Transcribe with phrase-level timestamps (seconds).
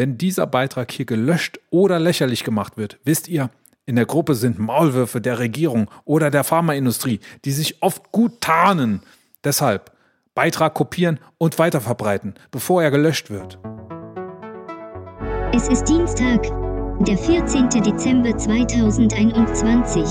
[0.00, 3.50] wenn dieser Beitrag hier gelöscht oder lächerlich gemacht wird, wisst ihr,
[3.84, 9.02] in der Gruppe sind Maulwürfe der Regierung oder der Pharmaindustrie, die sich oft gut tarnen.
[9.44, 9.92] Deshalb
[10.34, 13.58] Beitrag kopieren und weiterverbreiten, bevor er gelöscht wird.
[15.54, 16.44] Es ist Dienstag,
[17.00, 17.68] der 14.
[17.68, 20.02] Dezember 2021.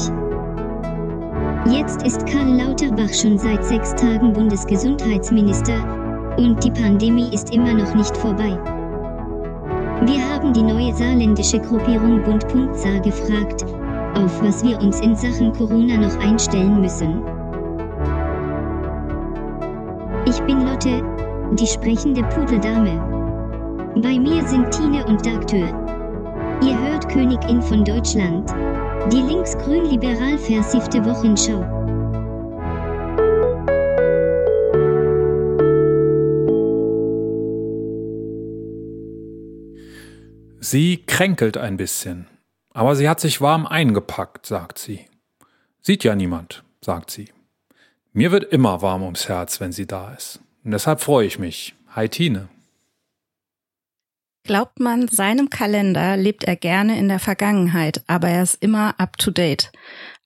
[1.65, 7.95] Jetzt ist Karl Lauterbach schon seit sechs Tagen Bundesgesundheitsminister und die Pandemie ist immer noch
[7.95, 8.78] nicht vorbei.
[10.05, 13.65] Wir haben die neue saarländische Gruppierung Bund Punktsa gefragt,
[14.15, 17.21] auf was wir uns in Sachen Corona noch einstellen müssen.
[20.25, 21.03] Ich bin Lotte,
[21.59, 23.01] die sprechende Pudeldame.
[24.01, 25.67] Bei mir sind Tine und Dagtür.
[26.61, 28.49] Ihr hört Königin von Deutschland.
[29.11, 31.78] Die linksgrün-liberal versiffte Wochenschau.
[40.61, 42.27] Sie kränkelt ein bisschen,
[42.73, 45.05] aber sie hat sich warm eingepackt, sagt sie.
[45.81, 47.29] Sieht ja niemand, sagt sie.
[48.11, 50.41] Mir wird immer warm ums Herz, wenn sie da ist.
[50.65, 51.75] Und deshalb freue ich mich.
[51.95, 52.49] Hi Tine.
[54.43, 59.17] Glaubt man seinem Kalender, lebt er gerne in der Vergangenheit, aber er ist immer up
[59.17, 59.71] to date.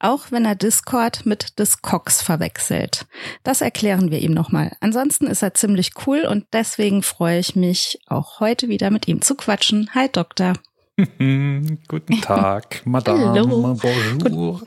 [0.04, 3.06] Auch wenn er Discord mit Discogs verwechselt.
[3.44, 4.76] Das erklären wir ihm nochmal.
[4.82, 9.22] Ansonsten ist er ziemlich cool und deswegen freue ich mich, auch heute wieder mit ihm
[9.22, 9.90] zu quatschen.
[9.96, 10.56] Hi Doktor.
[10.98, 13.30] Guten Tag, Madame.
[13.30, 13.78] Hallo.
[14.20, 14.62] Bonjour.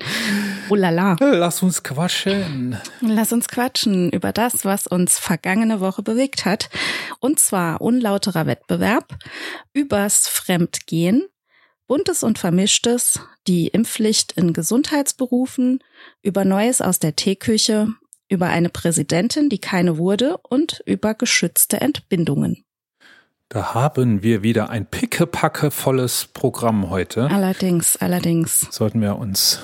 [0.70, 1.16] Oh la la.
[1.20, 2.78] Lass uns quatschen.
[3.02, 6.70] Lass uns quatschen über das, was uns vergangene Woche bewegt hat.
[7.20, 9.14] Und zwar unlauterer Wettbewerb,
[9.74, 11.28] übers Fremdgehen,
[11.86, 15.80] Buntes und Vermischtes, die Impfpflicht in Gesundheitsberufen,
[16.22, 17.88] über Neues aus der Teeküche,
[18.28, 22.64] über eine Präsidentin, die keine wurde und über geschützte Entbindungen.
[23.48, 27.30] Da haben wir wieder ein pickepackevolles Programm heute.
[27.30, 28.66] Allerdings, allerdings.
[28.70, 29.60] Sollten wir uns,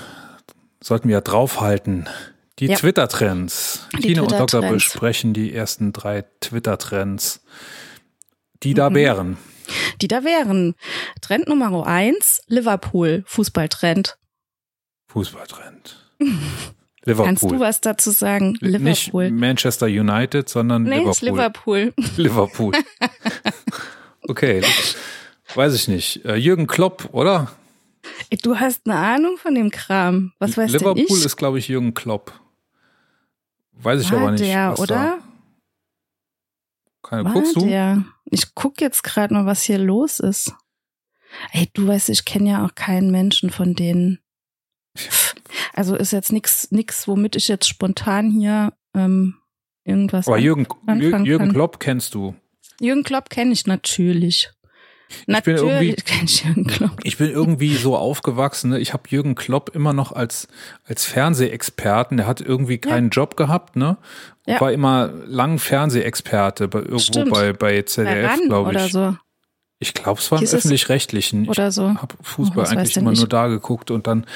[0.81, 2.09] sollten wir draufhalten.
[2.61, 2.77] Die Ja.
[2.77, 3.89] Twitter-Trends.
[3.97, 7.41] Die Tine und Doktor besprechen die ersten drei Twitter-Trends,
[8.63, 8.95] die da Mhm.
[8.95, 9.37] wären.
[10.01, 10.75] Die da wären
[11.21, 14.19] Trend Nummer eins, Liverpool, Fußballtrend.
[15.09, 15.97] Fußballtrend.
[17.05, 17.27] Liverpool.
[17.27, 18.53] Kannst du was dazu sagen?
[18.61, 19.31] Nicht Liverpool.
[19.31, 21.93] Manchester United, sondern nee, Liverpool.
[21.93, 21.95] Liverpool.
[22.17, 22.73] Liverpool.
[24.29, 24.63] okay,
[25.55, 26.25] weiß ich nicht.
[26.25, 27.51] Äh, Jürgen Klopp, oder?
[28.43, 30.33] Du hast eine Ahnung von dem Kram.
[30.39, 31.25] Was weiß Liverpool denn ich?
[31.25, 32.33] ist, glaube ich, Jürgen Klopp.
[33.73, 34.45] Weiß ich War aber nicht.
[34.45, 34.87] der, oder?
[34.87, 35.19] Da.
[37.03, 37.67] Keine, War guckst du?
[37.67, 38.05] der?
[38.25, 40.55] Ich guck jetzt gerade mal, was hier los ist.
[41.53, 44.19] Ey, du weißt, ich kenne ja auch keinen Menschen von denen.
[45.75, 49.37] Also ist jetzt nix, nix, womit ich jetzt spontan hier ähm,
[49.85, 50.29] irgendwas.
[50.29, 50.67] Aber Jürgen,
[50.99, 51.53] Jürgen kann.
[51.53, 52.35] Klopp kennst du.
[52.79, 54.51] Jürgen Klopp kenne ich natürlich.
[55.27, 57.01] Bin Natürlich ich Jürgen Klopp.
[57.05, 58.71] Ich bin irgendwie so aufgewachsen.
[58.71, 58.79] Ne?
[58.81, 60.49] Ich habe Jürgen Klopp immer noch als,
[60.87, 62.17] als Fernsehexperten.
[62.17, 63.97] Der hat irgendwie keinen Job gehabt, ne?
[64.47, 64.61] Ja.
[64.61, 67.31] War immer lang Fernsehexperte bei, irgendwo Stimmt.
[67.31, 68.93] bei, bei ZDF, glaube oder ich.
[68.93, 69.17] so.
[69.79, 71.45] Ich glaube, es war im öffentlich-rechtlichen.
[71.45, 71.89] Ich Oder so.
[71.95, 73.19] habe Fußball Oh, eigentlich immer ich?
[73.19, 74.27] nur da geguckt und dann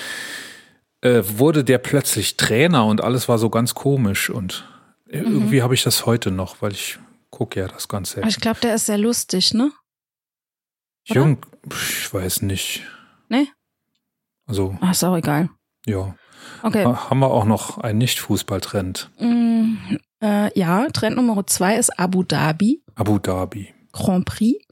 [1.02, 4.64] äh, wurde der plötzlich Trainer und alles war so ganz komisch und
[5.08, 5.12] Mhm.
[5.12, 6.98] irgendwie habe ich das heute noch, weil ich
[7.30, 8.18] gucke ja das Ganze.
[8.18, 9.70] Aber ich glaube, der ist sehr lustig, ne?
[11.14, 11.38] Jürgen,
[11.70, 12.82] ich weiß nicht.
[13.28, 13.48] Nee?
[14.46, 15.50] Also, Ach, ist auch egal.
[15.86, 16.14] ja.
[16.62, 16.84] Okay.
[16.84, 19.10] Ha- Haben wir auch noch einen Nicht-Fußball-Trend.
[19.18, 19.74] Mm,
[20.22, 23.74] äh, ja, Trend Nummer zwei ist Abu Dhabi Abu Dhabi.
[23.92, 24.64] Grand Prix.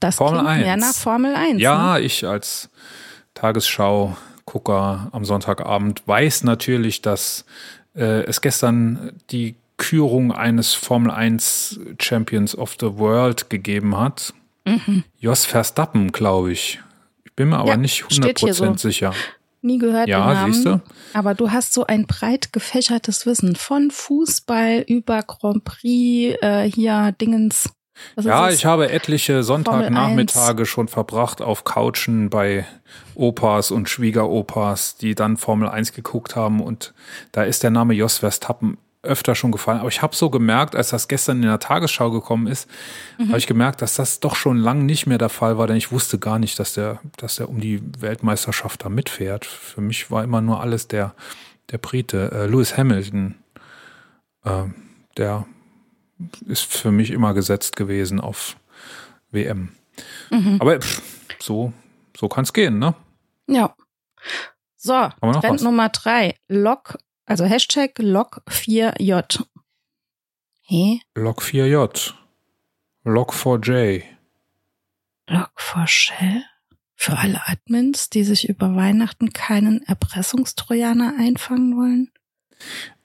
[0.00, 0.80] Das Formel klingt mehr 1.
[0.84, 1.60] nach Formel 1.
[1.60, 2.00] Ja, Ne?
[2.00, 2.70] ich als
[3.34, 7.44] Tagesschau-Gucker am Sonntagabend weiß natürlich, dass
[7.94, 14.32] äh, es gestern die Kürung eines Formel 1 Champions of the World gegeben hat.
[14.66, 15.04] Mhm.
[15.18, 16.80] Jos Verstappen, glaube ich.
[17.24, 18.74] Ich bin mir aber Ja, nicht steht hier 100% so.
[18.88, 19.14] sicher.
[19.62, 20.52] Nie gehört Ja, den Namen.
[20.52, 20.80] siehst du?
[21.12, 27.12] Aber du hast so ein breit gefächertes Wissen von Fußball über Grand Prix, äh, hier
[27.20, 27.70] Dingens.
[28.20, 32.66] Ja, ich habe etliche Sonntagnachmittage schon verbracht auf Couchen bei
[33.14, 36.92] Opas und Schwiegeropas, die dann Formel 1 geguckt haben und
[37.32, 39.78] da ist der Name Jos Verstappen öfter schon gefallen.
[39.80, 42.68] Aber ich habe so gemerkt, als das gestern in der Tagesschau gekommen ist,
[43.18, 43.28] Mhm.
[43.28, 45.92] habe ich gemerkt, dass das doch schon lang nicht mehr der Fall war, denn ich
[45.92, 49.44] wusste gar nicht, dass der, dass der um die Weltmeisterschaft da mitfährt.
[49.44, 51.14] Für mich war immer nur alles der,
[51.70, 53.36] der Brite, äh, Lewis Hamilton,
[54.44, 54.64] äh,
[55.16, 55.46] der
[56.46, 58.56] ist für mich immer gesetzt gewesen auf
[59.30, 59.70] WM.
[60.30, 60.56] Mhm.
[60.60, 61.02] Aber pff,
[61.38, 61.72] so,
[62.16, 62.94] so kann es gehen, ne?
[63.46, 63.74] Ja.
[64.76, 65.62] So, Trend was?
[65.62, 66.36] Nummer drei.
[66.48, 69.44] Log, also Hashtag Log4J.
[70.62, 71.00] Hä?
[71.14, 72.14] Log 4J.
[73.04, 74.02] Log 4J.
[75.28, 76.42] Log Log4Shell?
[76.98, 82.10] Für alle Admins, die sich über Weihnachten keinen Erpressungstrojaner einfangen wollen?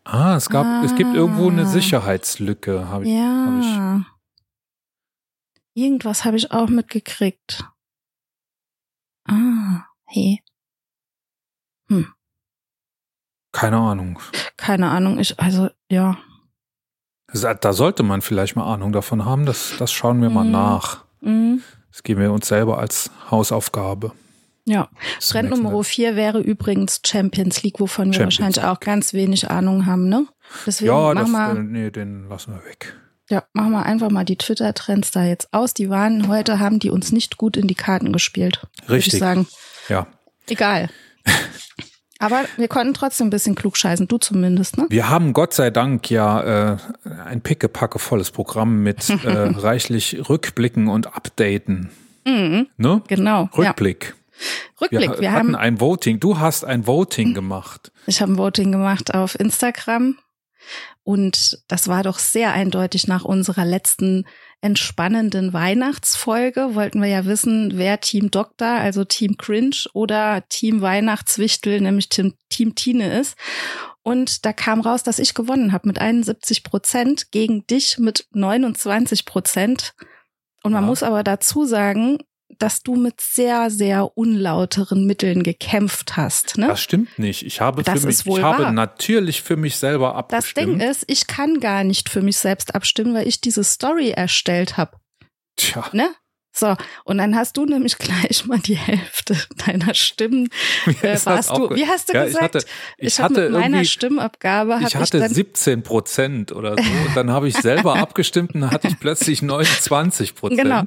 [0.03, 0.83] Ah, es gab, ah.
[0.83, 1.65] es gibt irgendwo eine Ah.
[1.65, 3.65] Sicherheitslücke, habe ich, hab ich.
[3.67, 4.05] Ja.
[5.73, 7.65] Irgendwas habe ich auch mitgekriegt.
[9.25, 10.41] Ah, hey.
[13.51, 14.19] Keine Ahnung.
[14.57, 16.17] Keine Ahnung, ich, also, ja.
[17.33, 19.45] Da sollte man vielleicht mal Ahnung davon haben.
[19.45, 20.51] Das, das schauen wir mal Mhm.
[20.51, 21.05] nach.
[21.21, 21.61] Mhm.
[21.91, 24.11] Das geben wir uns selber als Hausaufgabe.
[24.65, 24.89] Ja.
[25.19, 25.83] Trend Nummer Mal.
[25.83, 30.27] vier wäre übrigens Champions League, wovon wir Champions wahrscheinlich auch ganz wenig Ahnung haben, ne?
[30.65, 32.93] Deswegen Ja, das, mal, äh, nee, den lassen wir weg.
[33.29, 35.73] ja, machen wir einfach mal die Twitter-Trends da jetzt aus.
[35.73, 38.61] Die waren heute, haben die uns nicht gut in die Karten gespielt.
[38.85, 39.19] Würde ich Richtig.
[39.19, 39.47] sagen.
[39.89, 40.07] Ja.
[40.47, 40.89] Egal.
[42.21, 44.85] Aber wir konnten trotzdem ein bisschen klugscheißen, du zumindest, ne?
[44.89, 46.77] Wir haben Gott sei Dank ja äh,
[47.25, 51.89] ein pickepacke volles Programm mit äh, reichlich Rückblicken und Updaten.
[52.25, 53.01] Mhm, Ne?
[53.07, 53.49] genau.
[53.53, 53.57] Ja.
[53.57, 54.15] Rückblick.
[54.79, 55.19] Rückblick.
[55.19, 56.19] Wir, hatten haben, ein Voting.
[56.19, 57.91] Du hast ein Voting gemacht.
[58.07, 60.17] ich habe ein Voting gemacht auf Instagram
[61.03, 64.25] und das war doch sehr eindeutig nach unserer letzten
[64.61, 66.75] entspannenden Weihnachtsfolge.
[66.75, 72.33] Wollten wir ja wissen, wer Team Doktor, also Team Cringe oder Team Weihnachtswichtel, nämlich Team,
[72.49, 73.35] Team Tine ist.
[74.03, 79.25] Und da kam raus, dass ich gewonnen habe mit 71 Prozent gegen dich mit 29
[79.25, 79.93] Prozent.
[80.63, 80.87] Und man Ja.
[80.87, 82.19] muss aber dazu sagen,
[82.59, 86.57] dass du mit sehr, sehr unlauteren Mitteln gekämpft hast.
[86.57, 86.67] Ne?
[86.67, 87.43] Das stimmt nicht.
[87.45, 88.71] Ich habe Das für mich, ich habe wahr.
[88.71, 90.83] natürlich für mich selber Das Ding abgestimmt.
[90.83, 94.97] ist, ich kann gar nicht für mich selbst abstimmen, weil ich diese Story erstellt habe.
[95.57, 96.09] Tja, Ne?
[96.53, 96.75] So,
[97.05, 100.49] und dann hast du nämlich gleich mal die Hälfte deiner Stimmen.
[101.01, 102.55] Äh, warst du, wie hast du ja, gesagt?
[102.55, 102.67] Ich hatte,
[102.97, 106.81] ich ich habe hatte mit meiner Stimmabgabe ich ich, hatte dann 17 Prozent oder so.
[107.07, 110.61] Und dann habe ich selber abgestimmt und dann hatte ich plötzlich 29 Prozent.
[110.61, 110.83] Genau.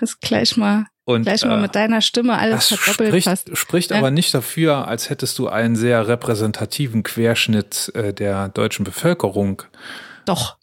[0.00, 3.90] das gleich mal Und gleich mal äh, mit deiner Stimme alles das verdoppelt spricht, spricht
[3.90, 3.98] Ja.
[3.98, 9.62] aber nicht dafür, als hättest du einen sehr repräsentativen Querschnitt äh, der deutschen Bevölkerung.
[10.26, 10.57] Doch.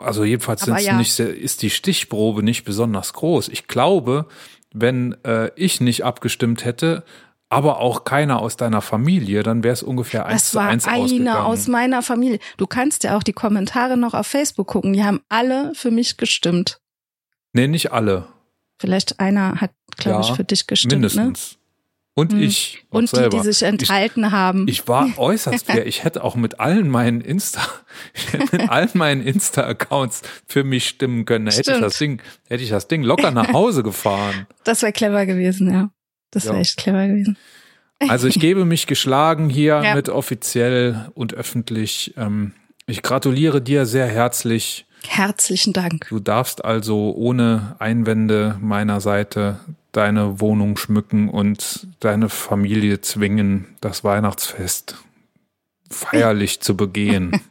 [0.00, 0.96] Also jedenfalls ja.
[0.96, 3.48] nicht, ist die Stichprobe nicht besonders groß.
[3.48, 4.26] Ich glaube,
[4.72, 7.04] wenn äh, ich nicht abgestimmt hätte,
[7.48, 11.46] aber auch keiner aus deiner Familie, dann wäre es ungefähr eins zu eins eine ausgegangen.
[11.46, 12.38] aus meiner Familie.
[12.56, 14.92] Du kannst ja auch die Kommentare noch auf Facebook gucken.
[14.92, 16.80] Die haben alle für mich gestimmt.
[17.52, 18.26] nee, nicht alle,
[18.80, 21.14] Vielleicht einer hat, glaube Ja, ich, für dich gestimmt.
[21.14, 21.32] Ne?
[22.14, 22.42] Und Hm.
[22.42, 23.38] ich Und die, selber.
[23.38, 24.66] die sich enthalten haben.
[24.68, 25.86] Ich war äußerst fair.
[25.86, 27.60] Ich hätte auch mit allen meinen Insta,
[28.14, 31.46] ich hätte mit allen meinen Insta-Accounts für mich stimmen können.
[31.46, 34.46] Da hätte ich das Ding, hätte ich das Ding locker nach Hause gefahren.
[34.64, 35.90] Das wäre clever gewesen, ja.
[36.32, 36.60] Das wäre Ja.
[36.60, 37.36] echt clever gewesen.
[38.00, 39.94] Also ich gebe mich geschlagen hier Ja.
[39.94, 42.14] mit offiziell und öffentlich.
[42.16, 42.52] Ähm,
[42.86, 44.86] ich gratuliere dir sehr herzlich.
[45.06, 46.06] Herzlichen Dank.
[46.08, 49.60] Du darfst also ohne Einwände meiner Seite
[49.92, 54.96] deine Wohnung schmücken und deine Familie zwingen, das Weihnachtsfest
[55.90, 57.40] feierlich zu begehen.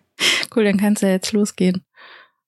[0.53, 1.85] Cool, dann kannst du ja jetzt losgehen.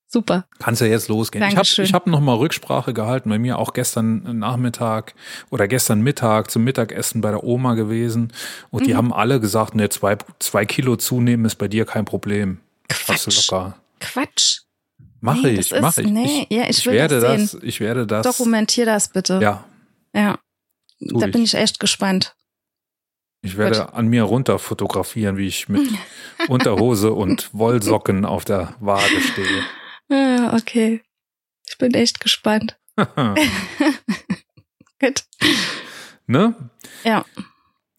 [0.07, 0.45] Super.
[0.59, 1.41] Kannst ja jetzt losgehen.
[1.43, 1.85] Ich habe Dankeschön.
[1.85, 5.13] ich hab noch mal Rücksprache gehalten bei mir, auch gestern Nachmittag
[5.51, 8.33] oder gestern Mittag zum Mittagessen bei der Oma gewesen.
[8.71, 8.87] Und Mhm.
[8.87, 12.57] die haben alle gesagt, ne, zwei, zwei Kilo zunehmen ist bei dir kein Problem.
[12.89, 13.51] Hast du Quatsch.
[13.51, 13.75] locker.
[14.01, 14.60] Quatsch.
[15.23, 16.07] Mache Nee, ich, mache ich.
[16.07, 18.25] nee, ich, ja, ich ich werde das das, ich werde das.
[18.25, 19.39] Dokumentier das bitte.
[19.41, 19.63] Ja,
[20.15, 20.39] Ja.
[20.99, 21.31] Da ich.
[21.31, 22.35] bin ich echt gespannt.
[23.43, 25.87] ich werde an mir runter fotografieren, wie ich mit
[26.47, 29.63] Unterhose und Wollsocken auf der Waage stehe.
[30.09, 31.01] Ja, okay.
[31.67, 32.77] Ich bin echt gespannt.
[34.99, 35.23] Gut.
[36.27, 36.55] ne?
[37.03, 37.25] Ja.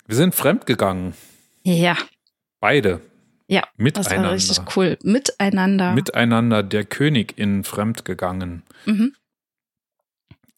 [0.06, 1.14] Wir sind fremdgegangen.
[1.64, 1.96] Ja.
[2.60, 3.00] Beide.
[3.52, 3.60] Ja.
[3.60, 4.32] Das war Miteinander.
[4.32, 4.98] richtig cool.
[5.02, 5.92] Miteinander.
[5.92, 8.62] miteinander der Königin fremdgegangen.
[8.86, 9.14] mhm.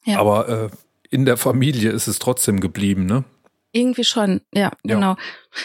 [0.07, 0.19] Ja.
[0.21, 0.69] Aber äh,
[1.09, 3.25] in der Familie ist es trotzdem geblieben, ne?
[3.73, 4.95] Irgendwie schon, ja, Ja.
[4.95, 5.17] genau.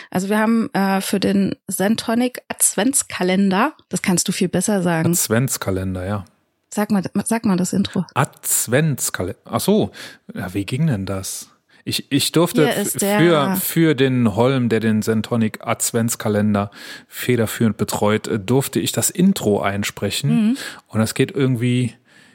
[0.09, 5.11] Also wir haben äh, für den Zentonic Adventskalender, das kannst du viel besser sagen.
[5.11, 6.25] Adventskalender, ja.
[6.73, 8.05] Sag mal, sag mal das Intro.
[8.13, 9.39] Adventskalender.
[9.45, 9.91] Ach so,
[10.33, 11.49] ja, wie ging denn das?
[11.85, 12.67] Ich, ich durfte
[12.97, 16.71] für, für den Holm, der den Zentonic Adventskalender
[17.07, 20.29] federführend betreut, äh, durfte ich das Intro einsprechen.
[20.29, 20.57] Mhm.
[20.87, 21.93] Und das geht irgendwie,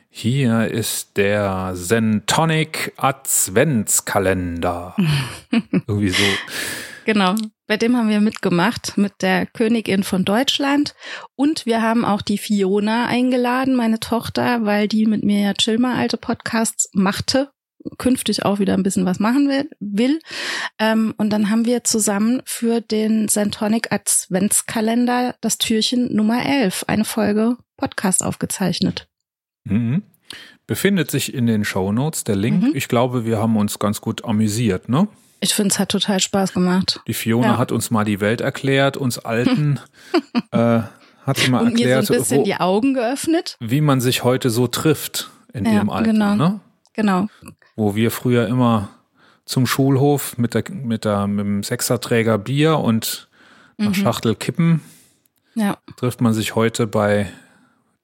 [0.08, 4.96] hier ist der Zentonic Adventskalender.
[5.86, 6.24] irgendwie so.
[7.04, 7.34] Genau.
[7.66, 10.94] Bei dem haben wir mitgemacht mit der Königin von Deutschland.
[11.34, 15.78] Und wir haben auch die Fiona eingeladen, meine Tochter, weil die mit mir ja Chill
[15.78, 17.50] mal alte Podcasts machte.
[17.98, 19.68] Künftig auch wieder ein bisschen was machen will.
[19.80, 20.18] will.
[20.78, 27.04] Ähm, und dann haben wir zusammen für den Santonic Adventskalender das Türchen Nummer 11, eine
[27.04, 29.08] Folge Podcast aufgezeichnet.
[29.64, 30.02] Mhm.
[30.66, 32.62] Befindet sich in den Show Notes der Link.
[32.62, 32.70] Mhm.
[32.74, 35.08] Ich glaube, wir haben uns ganz gut amüsiert, ne?
[35.40, 37.00] Ich finde, es hat total Spaß gemacht.
[37.06, 37.58] Die Fiona Ja.
[37.58, 39.78] hat uns mal die Welt erklärt, uns Alten
[40.52, 40.80] äh,
[41.26, 43.56] hat sie mal Und mir erklärt, so ein bisschen wo, die Augen geöffnet.
[43.60, 46.34] wie man sich heute so trifft in Ja, ihrem Alter, genau.
[46.34, 46.60] ne?
[46.94, 47.26] Genau.
[47.76, 48.88] Wo wir früher immer
[49.44, 53.28] zum Schulhof mit, der, mit, der, mit dem Sechserträger Bier und
[53.78, 53.94] einer Mhm.
[53.94, 54.80] Schachtel Kippen
[55.54, 55.78] Ja.
[55.96, 57.30] trifft man sich heute bei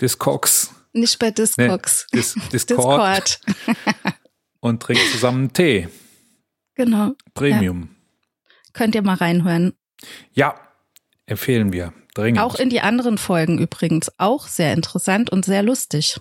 [0.01, 2.07] Discogs, Nicht bei Discogs.
[2.13, 3.41] Dis, Discord, Discord.
[4.61, 5.89] und trinkt zusammen Tee.
[6.75, 7.13] Genau.
[7.35, 7.95] Premium.
[8.73, 9.75] Könnt ihr mal reinhören.
[10.33, 10.55] Ja,
[11.27, 11.93] empfehlen wir.
[12.15, 12.41] Dringend.
[12.41, 14.11] Auch in die anderen Folgen übrigens.
[14.19, 16.21] Auch sehr interessant und sehr lustig.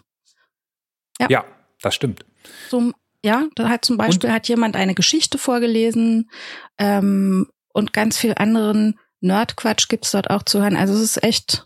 [1.30, 1.44] ja,
[1.82, 2.26] das stimmt.
[2.70, 6.30] Zum, ja, da hat zum Beispiel hat jemand eine Geschichte vorgelesen
[6.78, 10.78] ähm, und ganz viel anderen Nerdquatsch gibt's dort auch zu hören.
[10.78, 11.66] Also es ist echt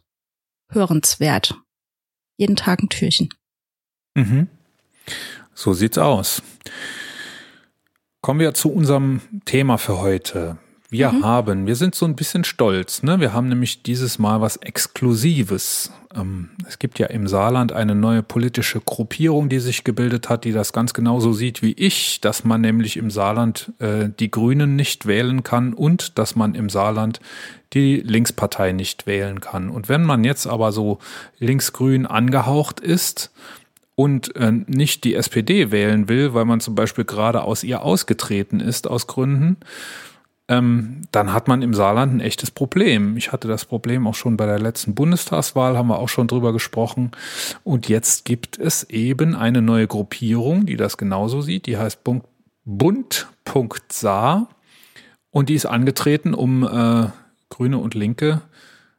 [0.69, 1.55] hörenswert.
[2.37, 3.29] Jeden Tag ein Türchen.
[4.15, 4.47] Mhm.
[5.53, 6.41] So sieht's aus.
[8.21, 10.57] Kommen wir zu unserem Thema für heute.
[10.93, 11.23] Wir Mhm.
[11.23, 13.19] haben, wir sind so ein bisschen stolz, ne?
[13.19, 15.91] Wir haben nämlich dieses Mal was Exklusives.
[16.15, 20.51] Ähm, es gibt ja im Saarland eine neue politische Gruppierung, die sich gebildet hat, die
[20.51, 25.07] das ganz genauso sieht wie ich, dass man nämlich im Saarland äh, die Grünen nicht
[25.07, 27.19] wählen kann und dass man im Saarland
[27.73, 29.69] die Linkspartei nicht wählen kann.
[29.71, 30.99] Und wenn man jetzt aber so
[31.39, 33.31] linksgrün angehaucht ist,
[33.95, 38.59] und äh, nicht die SPD wählen will, weil man zum Beispiel gerade aus ihr ausgetreten
[38.59, 39.57] ist aus Gründen,
[40.47, 43.15] ähm, dann hat man im Saarland ein echtes Problem.
[43.17, 46.51] Ich hatte das Problem auch schon bei der letzten Bundestagswahl, haben wir auch schon drüber
[46.51, 47.11] gesprochen.
[47.63, 51.65] Und jetzt gibt es eben eine neue Gruppierung, die das genauso sieht.
[51.65, 52.25] Die heißt Bund-
[52.65, 54.47] Bund.Saar
[55.31, 57.07] und die ist angetreten, um äh,
[57.49, 58.41] Grüne und Linke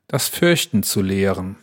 [0.06, 1.56] das Fürchten zu lehren.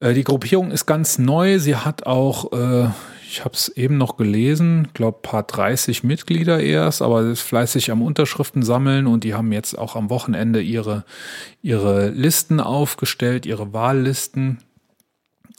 [0.00, 1.58] Äh, Die Gruppierung ist ganz neu.
[1.58, 2.88] Sie hat auch, äh,
[3.30, 8.02] ich habe es eben noch gelesen, glaube paar 30 Mitglieder erst, aber ist fleißig am
[8.02, 11.04] Unterschriften sammeln und die haben jetzt auch am Wochenende ihre,
[11.62, 14.58] ihre Listen aufgestellt, ihre Wahllisten.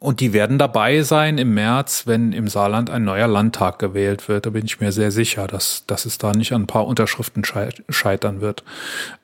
[0.02, 4.48] Und die werden dabei sein im März, wenn im Saarland ein neuer Landtag gewählt wird.
[4.48, 7.46] Da bin ich mir sehr sicher, dass, dass es da nicht an ein paar Unterschriften
[7.46, 8.64] schei- scheitern wird.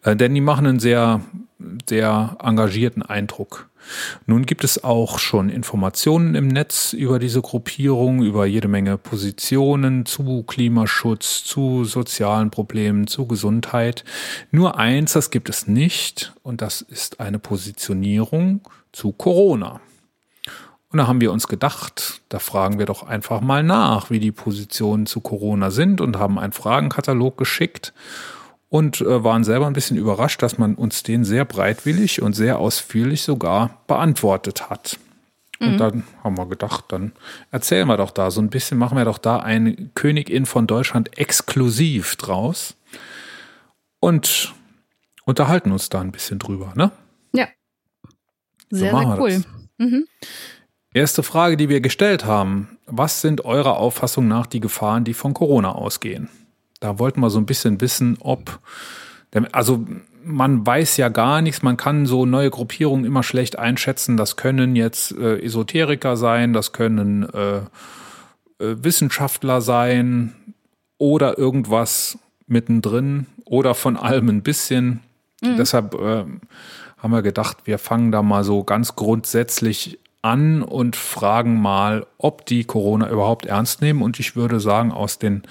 [0.03, 1.21] Äh, denn die machen einen sehr,
[1.89, 3.69] sehr engagierten Eindruck.
[4.25, 10.05] Nun gibt es auch schon Informationen im Netz über diese Gruppierung, über jede Menge Positionen
[10.05, 14.03] zu Klimaschutz, zu sozialen Problemen, zu Gesundheit.
[14.51, 19.81] Nur eins, das gibt es nicht, und das ist eine Positionierung zu Corona.
[20.89, 24.31] Und da haben wir uns gedacht, da fragen wir doch einfach mal nach, wie die
[24.31, 27.93] Positionen zu Corona sind und haben einen Fragenkatalog geschickt
[28.69, 32.59] und äh, waren selber ein bisschen überrascht, dass man uns den sehr breitwillig und sehr
[32.59, 34.99] ausführlich sogar beantwortet hat.
[35.59, 37.13] Und dann haben wir gedacht, dann
[37.49, 41.17] erzählen wir doch da so ein bisschen, machen wir doch da eine Königin von Deutschland
[41.17, 42.75] exklusiv draus
[43.99, 44.53] und
[45.25, 46.91] unterhalten uns da ein bisschen drüber, ne?
[47.33, 47.47] Ja.
[48.69, 49.43] Sehr, machen sehr cool.
[49.79, 50.07] Mhm.
[50.93, 52.77] Erste Frage, die wir gestellt haben.
[52.85, 56.29] Was sind eurer Auffassung nach die Gefahren, die von Corona ausgehen?
[56.79, 58.59] Da wollten wir so ein bisschen wissen, ob,
[59.51, 59.85] also
[60.23, 64.17] man weiß ja gar nichts, man kann so neue Gruppierungen immer schlecht einschätzen.
[64.17, 67.61] Das können jetzt äh, Esoteriker sein, das können äh, äh,
[68.59, 70.33] Wissenschaftler sein
[70.97, 75.01] oder irgendwas mittendrin oder von allem ein bisschen.
[75.41, 76.25] Deshalb äh,
[76.97, 82.45] haben wir gedacht, wir fangen da mal so ganz grundsätzlich an und fragen mal, ob
[82.45, 84.01] die Corona überhaupt ernst nehmen.
[84.01, 85.43] Und ich würde sagen, aus den,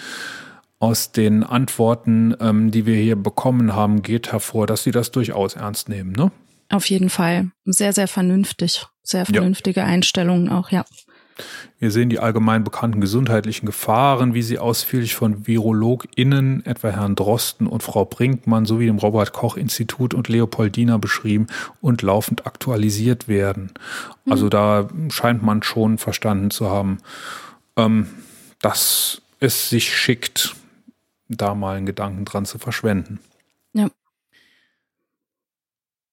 [0.79, 5.55] aus den Antworten, ähm, die wir hier bekommen haben, geht hervor, dass sie das durchaus
[5.55, 6.13] ernst nehmen.
[6.13, 6.31] Ne?
[6.69, 7.51] Auf jeden Fall.
[7.65, 8.87] Sehr, sehr vernünftig.
[9.03, 10.85] Sehr vernünftige Einstellungen auch, ja.
[11.79, 17.67] Wir sehen die allgemein bekannten gesundheitlichen Gefahren, wie sie ausführlich von VirologInnen, etwa Herrn Drosten
[17.67, 21.47] und Frau Brinkmann sowie dem Robert-Koch-Institut und Leopoldina beschrieben
[21.83, 23.73] und laufend aktualisiert werden.
[24.29, 26.99] Also da scheint man schon verstanden zu haben,
[27.77, 28.07] ähm,
[28.63, 30.56] dass es sich schickt,
[31.29, 33.21] da mal einen Gedanken dran zu verschwenden.
[33.73, 33.89] Ja.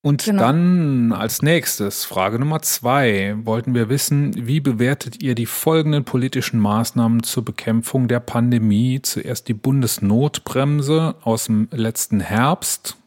[0.01, 0.41] Und Genau.
[0.43, 6.59] dann als nächstes, Frage Nummer zwei, wollten wir wissen, wie bewertet ihr die folgenden politischen
[6.59, 9.01] Maßnahmen zur Bekämpfung der Pandemie?
[9.01, 12.97] Zuerst die Bundesnotbremse aus dem letzten Herbst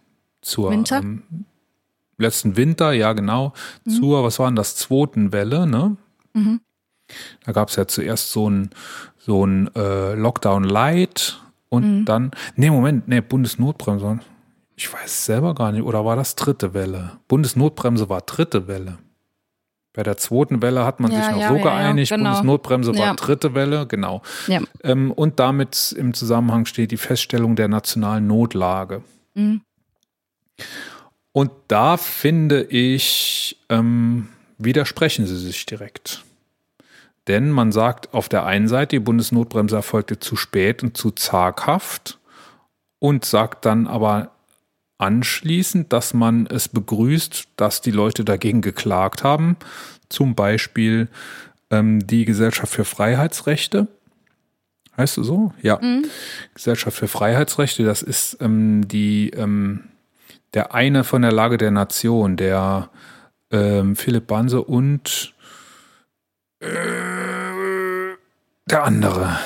[0.41, 1.01] zur Winter?
[1.01, 1.23] Ähm,
[2.17, 3.53] letzten Winter, ja genau,
[3.87, 5.99] zur, was war denn das, zweiten Welle, ne?
[6.33, 6.63] Mhm.
[7.45, 8.71] Da gab es ja zuerst so ein,
[9.19, 11.43] so ein äh, Lockdown Light
[11.77, 12.05] und Mhm.
[12.05, 14.19] dann, nee, Moment, nee, Bundesnotbremse.
[14.77, 17.13] Ich weiß selber gar nicht, oder war das dritte Welle?
[17.29, 18.99] Bundesnotbremse war dritte Welle.
[19.95, 22.11] Bei der zweiten Welle hat man Ja, sich noch ja, so ja, geeinigt.
[22.11, 22.25] genau.
[22.25, 24.21] Bundesnotbremse war dritte Welle, genau.
[24.83, 29.01] Ähm, und damit im Zusammenhang steht die Feststellung der nationalen Notlage.
[29.33, 29.63] Mhm.
[31.33, 34.29] Und da finde ich, ähm,
[34.59, 36.23] widersprechen sie sich direkt.
[37.29, 42.19] Denn man sagt auf der einen Seite, die Bundesnotbremse erfolgte zu spät und zu zaghaft
[42.99, 44.31] und sagt dann aber
[44.99, 49.57] anschließend, dass man es begrüßt, dass die Leute dagegen geklagt haben.
[50.09, 51.09] Zum Beispiel
[51.71, 53.89] ähm, die Gesellschaft für Freiheitsrechte.
[54.97, 55.53] Heißt du so?
[55.61, 55.79] Ja.
[56.55, 59.85] Gesellschaft für Freiheitsrechte, das ist ähm, die, ähm,
[60.55, 62.89] der eine von der Lage der Nation, der
[63.51, 65.35] ähm, Philipp Banse und
[66.61, 68.17] der
[68.85, 69.39] andere.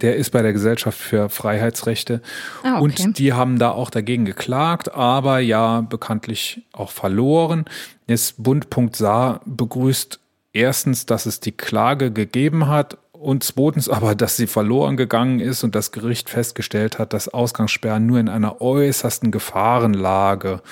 [0.00, 2.22] Der ist bei der Gesellschaft für Freiheitsrechte.
[2.62, 2.82] Ah, okay.
[2.82, 7.64] Und die haben da auch dagegen geklagt, aber ja bekanntlich auch verloren.
[8.06, 10.20] Jetzt Bund.sa begrüßt
[10.52, 15.64] erstens, dass es die Klage gegeben hat und zweitens aber, dass sie verloren gegangen ist
[15.64, 20.62] und das Gericht festgestellt hat, dass Ausgangssperren nur in einer äußersten Gefahrenlage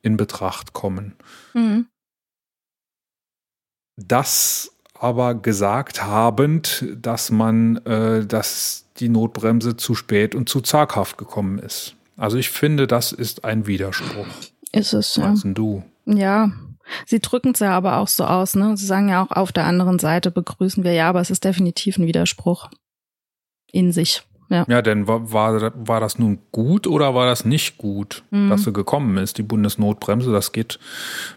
[0.00, 1.16] in Betracht kommen.
[1.52, 1.86] Mhm.
[3.96, 11.16] Das aber gesagt habend, dass man, äh, dass die Notbremse zu spät und zu zaghaft
[11.18, 11.96] gekommen ist.
[12.16, 14.26] Also ich finde, das ist ein Widerspruch.
[14.72, 15.32] Ist es, ja.
[15.32, 15.82] Was denn du?
[16.04, 16.50] Ja.
[17.06, 18.76] Sie drücken es ja aber auch so aus, ne?
[18.76, 21.96] Sie sagen ja auch auf der anderen Seite begrüßen wir ja, aber es ist definitiv
[21.96, 22.68] ein Widerspruch
[23.72, 24.22] in sich.
[24.50, 24.66] Ja.
[24.68, 28.50] Ja, denn war, war, war das nun gut oder war das nicht gut, Mhm.
[28.50, 30.32] dass sie gekommen ist, die Bundesnotbremse?
[30.32, 30.80] Das geht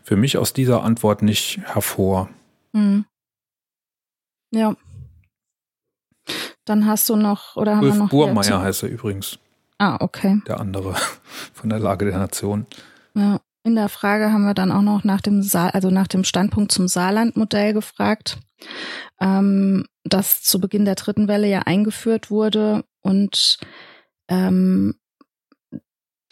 [0.04, 2.30] für mich aus dieser Antwort nicht hervor.
[2.74, 3.06] Mhm.
[4.54, 4.76] Ja.
[6.66, 8.10] Dann hast du noch, oder haben wir Ulf noch.
[8.10, 9.38] Burmeier heißt er übrigens,
[9.80, 10.42] Ah, okay.
[10.48, 10.96] der andere
[11.54, 12.66] von der Lage der Nation.
[13.16, 13.40] Ja.
[13.66, 16.74] In der Frage haben wir dann auch noch nach dem Saal, also nach dem Standpunkt
[16.74, 18.38] zum Saarland-Modell gefragt,
[19.22, 23.60] ähm, das zu Beginn der dritten Welle ja eingeführt wurde und
[24.28, 24.96] ähm,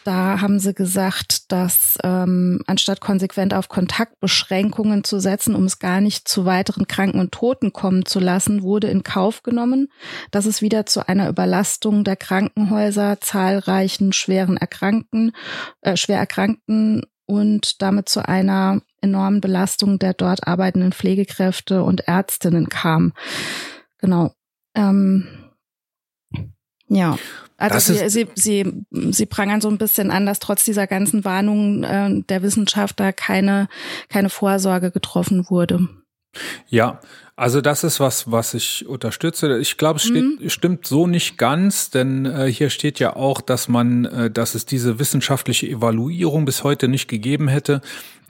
[0.04, 6.00] da haben sie gesagt, dass ähm, anstatt konsequent auf Kontaktbeschränkungen zu setzen, um es gar
[6.00, 9.88] nicht zu weiteren Kranken und Toten kommen zu lassen, wurde in Kauf genommen,
[10.30, 15.32] dass es wieder zu einer Überlastung der Krankenhäuser, zahlreichen schweren Erkrankten,
[15.80, 22.68] äh, schwer Erkrankten und damit zu einer enormen Belastung der dort arbeitenden Pflegekräfte und Ärztinnen
[22.68, 23.12] kam.
[23.98, 24.32] Genau.
[24.74, 25.26] Ähm,
[26.92, 27.18] ja.
[27.58, 31.84] Also sie, sie, sie, sie prangern so ein bisschen an, dass trotz dieser ganzen Warnungen
[31.84, 33.68] äh, der Wissenschaftler keine,
[34.08, 35.88] keine Vorsorge getroffen wurde.
[36.68, 37.00] Ja,
[37.36, 39.58] also das ist was, was ich unterstütze.
[39.58, 43.68] Ich glaube, es steht, stimmt so nicht ganz, denn äh, hier steht ja auch, dass
[43.68, 47.80] man, äh, dass es diese wissenschaftliche Evaluierung bis heute nicht gegeben hätte.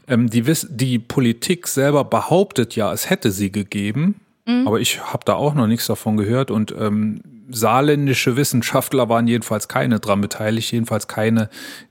[0.08, 5.24] Ähm, die, Wiss die Politik selber behauptet ja, es hätte sie gegeben, aber ich habe
[5.24, 10.72] da auch noch nichts davon gehört und ähm, saarländische Wissenschaftler waren jedenfalls keine dran beteiligt,
[10.72, 11.48] jedenfalls keine,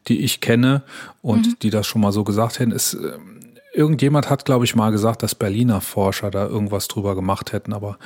[0.07, 0.83] die ich kenne
[1.21, 2.71] und die das schon mal so gesagt hätten.
[2.71, 3.41] Es, ähm,
[3.73, 7.97] irgendjemand hat, glaube ich, mal gesagt, dass Berliner Forscher da irgendwas drüber gemacht hätten, aber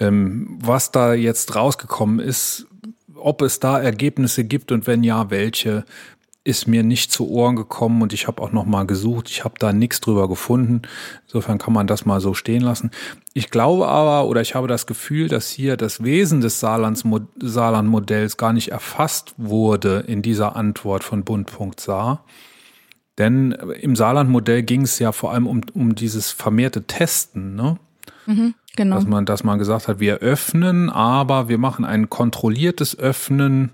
[0.00, 2.66] ähm, was da jetzt rausgekommen ist,
[3.14, 5.84] ob es da Ergebnisse gibt und wenn ja, welche,
[6.48, 9.28] ist mir nicht zu Ohren gekommen und ich habe auch noch mal gesucht.
[9.28, 10.80] Ich habe da nichts drüber gefunden.
[11.26, 12.90] Insofern kann man das mal so stehen lassen.
[13.34, 17.04] Ich glaube aber oder ich habe das Gefühl, dass hier das Wesen des Saarlands,
[17.38, 22.24] Saarland-Modells gar nicht erfasst wurde in dieser Antwort von Bund.Saar.
[23.18, 27.78] Denn im Saarland-Modell ging es ja vor allem um, um dieses vermehrte Testen, ne?
[28.76, 28.94] Genau.
[28.94, 33.72] dass man, dass man gesagt hat, wir öffnen, aber wir machen ein kontrolliertes Öffnen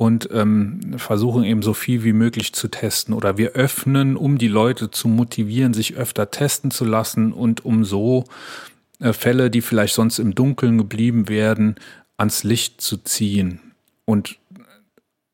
[0.00, 3.12] und ähm, versuchen eben so viel wie möglich zu testen.
[3.12, 7.84] Oder wir öffnen, um die Leute zu motivieren, sich öfter testen zu lassen und um
[7.84, 8.24] so
[9.00, 11.74] äh, Fälle, die vielleicht sonst im Dunkeln geblieben werden,
[12.16, 13.60] ans Licht zu ziehen.
[14.06, 14.38] Und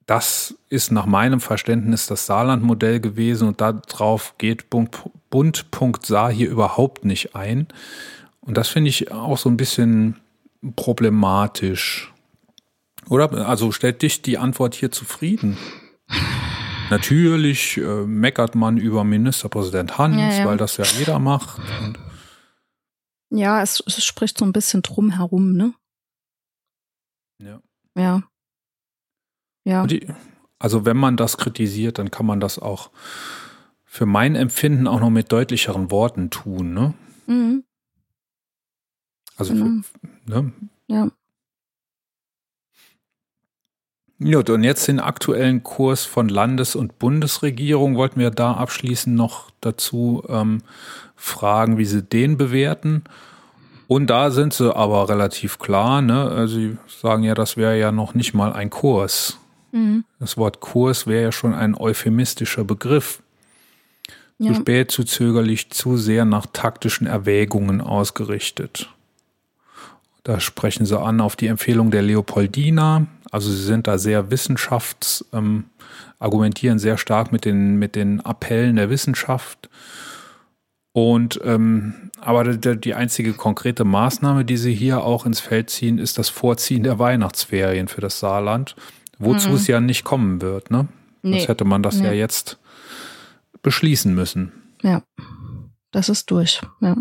[0.05, 4.99] das ist nach meinem Verständnis das Saarland-Modell gewesen und darauf geht Bund-
[5.31, 7.69] Bund.Saar hier überhaupt nicht ein.
[8.41, 10.17] Und das finde ich auch so ein bisschen
[10.75, 12.13] problematisch.
[13.09, 13.47] Oder?
[13.49, 15.57] Also stellt dich die Antwort hier zufrieden?
[16.91, 20.45] Natürlich äh, meckert man über Ministerpräsident Hans, Ja, ja.
[20.47, 21.61] weil das ja jeder macht.
[23.31, 25.75] Ja, es, es spricht so ein bisschen drum herum, ne?
[27.43, 27.61] Ja.
[27.97, 28.23] Ja.
[29.65, 29.87] Ja.
[29.87, 30.07] Die,
[30.61, 32.91] also wenn man das kritisiert, dann kann man das auch
[33.85, 36.73] für mein Empfinden auch noch mit deutlicheren Worten tun.
[36.73, 36.95] Ne?
[37.27, 37.65] Mhm.
[39.37, 39.83] Also Genau.
[39.83, 40.09] für,
[40.43, 40.53] ne?
[40.87, 41.11] Ja.
[44.19, 49.51] Gut, und jetzt den aktuellen Kurs von Landes- und Bundesregierung wollten wir da abschließend noch
[49.61, 50.63] dazu ähm,
[51.17, 53.05] fragen, wie sie den bewerten.
[53.89, 56.01] Und da sind sie aber relativ klar.
[56.01, 56.49] Ne?
[56.49, 59.39] Sie sagen ja, das wäre ja noch nicht mal ein Kurs.
[59.73, 60.05] Mhm.
[60.19, 63.23] Das Wort Kurs wäre ja schon ein euphemistischer Begriff.
[64.39, 64.53] Ja.
[64.53, 68.91] Zu spät, zu zögerlich, zu sehr nach taktischen Erwägungen ausgerichtet.
[70.25, 73.07] Da sprechen sie an auf die Empfehlung der Leopoldina.
[73.31, 75.65] Also sie sind da sehr wissenschafts, ähm,
[76.19, 79.69] argumentieren sehr stark mit den, mit den Appellen der Wissenschaft
[80.97, 85.99] und ähm, aber die, die einzige konkrete Maßnahme, die sie hier auch ins Feld ziehen,
[85.99, 88.77] ist das Vorziehen der Weihnachtsferien für das Saarland,
[89.19, 89.57] wozu mhm.
[89.57, 90.71] es ja nicht kommen wird.
[90.71, 90.89] Ne?
[91.21, 91.33] Nee.
[91.33, 92.07] Sonst hätte man das nee.
[92.07, 92.59] ja jetzt
[93.61, 94.53] beschließen müssen.
[94.83, 95.03] Ja,
[95.91, 96.63] das ist durch.
[96.81, 96.97] Ja.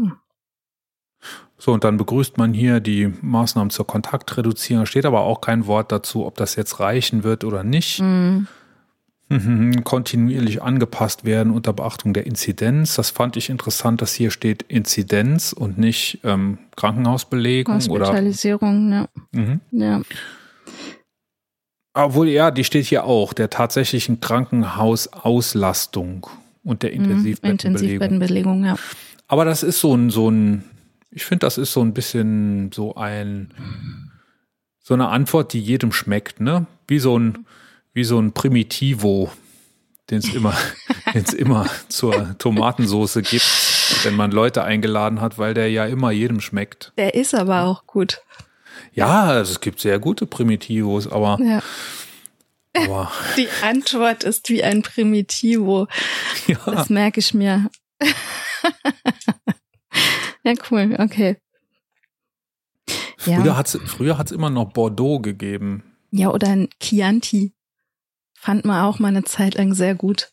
[1.57, 4.85] So, und dann begrüßt man hier die Maßnahmen zur Kontaktreduzierung.
[4.85, 8.01] Steht aber auch kein Wort dazu, ob das jetzt reichen wird oder nicht.
[8.01, 8.47] Mhm.
[9.29, 12.95] Mhm, kontinuierlich angepasst werden unter Beachtung der Inzidenz.
[12.95, 19.41] Das fand ich interessant, dass hier steht Inzidenz und nicht ähm, Krankenhausbelegung Hospitalisierung, oder ja.
[19.41, 19.61] Mhm.
[19.71, 20.01] ja.
[21.97, 26.27] Obwohl, ja, die steht hier auch, der tatsächlichen Krankenhausauslastung
[26.65, 27.71] und der mhm, Intensivbettenbelegung.
[27.71, 28.75] Intensivbettenbelegung, ja.
[29.27, 30.65] Aber das ist so ein, so ein,
[31.15, 33.53] ich finde, das ist so ein bisschen so ein,
[34.79, 36.67] so eine Antwort, die jedem schmeckt, ne?
[36.87, 37.47] Wie so ein,
[37.93, 39.31] wie so ein Primitivo,
[40.11, 40.53] den es immer,
[41.13, 43.45] den's immer zur Tomatensoße gibt,
[44.03, 46.91] wenn man Leute eingeladen hat, weil der ja immer jedem schmeckt.
[46.97, 48.21] Der ist aber auch gut.
[48.91, 51.63] Ja, also es gibt sehr gute Primitivos, aber, ja.
[52.73, 55.87] aber die Antwort ist wie ein Primitivo.
[56.47, 56.59] Ja.
[56.65, 57.69] Das merke ich mir.
[60.45, 61.37] ja, cool, okay.
[63.17, 63.57] Früher ja.
[63.57, 65.83] hat es früher hat's immer noch Bordeaux gegeben.
[66.11, 67.53] Ja, oder ein Chianti.
[68.35, 70.31] Fand man auch mal eine Zeit lang sehr gut.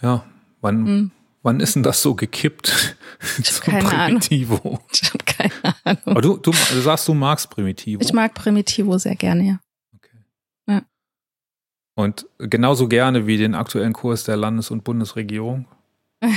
[0.00, 0.24] Ja,
[0.60, 1.10] wann, hm.
[1.42, 2.96] wann ist denn das so gekippt?
[3.40, 4.54] Ich habe keine Primitivo.
[4.54, 4.80] Ahnung.
[4.92, 6.02] Ich habe keine Ahnung.
[6.04, 8.00] Aber du, du, du sagst, du magst Primitivo.
[8.00, 9.60] Ich mag Primitivo sehr gerne, ja.
[9.96, 10.18] Okay.
[10.68, 10.82] Ja.
[11.96, 15.66] Und genauso gerne wie den aktuellen Kurs der Landes- und Bundesregierung?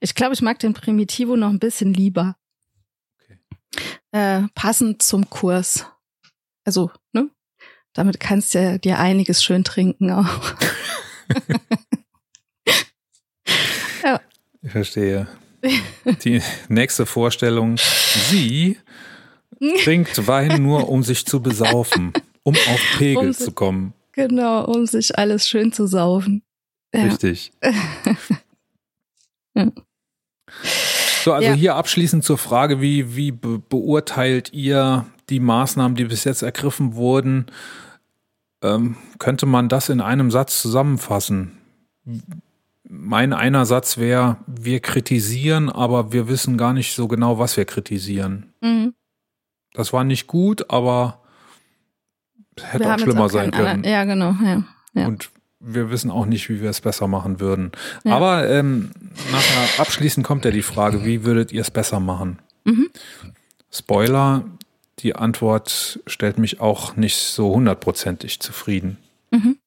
[0.00, 2.36] ich glaube, ich mag den Primitivo noch ein bisschen lieber.
[3.20, 3.38] Okay.
[4.12, 5.86] Äh, passend zum Kurs.
[6.64, 7.30] Also, ne?
[7.92, 10.54] Damit kannst du dir einiges schön trinken auch.
[14.04, 14.20] ja.
[14.62, 15.26] Ich verstehe.
[16.24, 17.76] Die nächste Vorstellung.
[17.76, 18.78] Sie
[19.84, 23.92] trinkt Wein nur, um sich zu besaufen, um auf Pegel um, zu kommen.
[24.12, 26.42] Genau, um sich alles schön zu saufen.
[26.94, 27.04] Ja.
[27.04, 27.52] Richtig.
[29.54, 29.70] ja.
[31.24, 31.54] So, also ja.
[31.54, 36.94] hier abschließend zur Frage, wie, wie be beurteilt ihr die Maßnahmen, die bis jetzt ergriffen
[36.94, 37.46] wurden,
[38.62, 41.52] ähm, könnte man das in einem Satz zusammenfassen.
[42.88, 47.64] Mein einer Satz wäre, wir kritisieren, aber wir wissen gar nicht so genau, was wir
[47.64, 48.52] kritisieren.
[48.60, 48.94] Mhm.
[49.72, 51.20] Das war nicht gut, aber
[52.60, 53.84] hätte wir auch schlimmer auch sein können.
[53.84, 53.92] Anderen.
[53.92, 54.34] Ja, genau.
[54.42, 54.64] Ja.
[54.94, 55.06] Ja.
[55.06, 57.72] Und wir wissen auch nicht, wie wir es besser machen würden.
[58.04, 58.16] Ja.
[58.16, 58.90] Aber ähm,
[59.30, 62.38] nachher abschließend kommt ja die Frage, wie würdet ihr es besser machen?
[62.64, 62.88] Mhm.
[63.70, 64.44] Spoiler,
[65.00, 68.96] die Antwort stellt mich auch nicht so hundertprozentig zufrieden.
[69.30, 69.58] Mhm.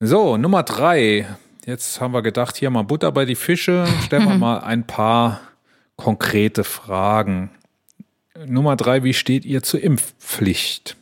[0.00, 1.26] So, Nummer drei.
[1.66, 3.86] Jetzt haben wir gedacht, hier mal Butter bei die Fische.
[4.04, 5.40] Stellen wir mal ein paar
[5.96, 7.50] konkrete Fragen.
[8.46, 10.96] Nummer drei, wie steht ihr zur Impfpflicht?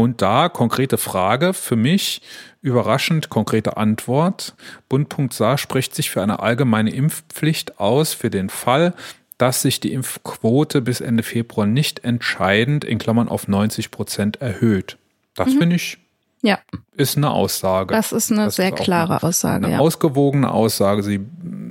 [0.00, 2.22] Und da konkrete Frage für mich,
[2.62, 4.54] überraschend konkrete Antwort.
[4.88, 8.94] Bund.sa Saar spricht sich für eine allgemeine Impfpflicht aus für den Fall,
[9.36, 14.96] dass sich die Impfquote bis Ende Februar nicht entscheidend in Klammern auf 90 Prozent erhöht.
[15.34, 15.58] Das mhm.
[15.58, 15.98] finde ich
[16.40, 16.58] ja.
[16.96, 17.94] ist eine Aussage.
[17.94, 19.66] Das ist eine das sehr ist klare eine, Aussage.
[19.66, 19.80] Eine ja.
[19.80, 21.02] ausgewogene Aussage.
[21.02, 21.20] Sie,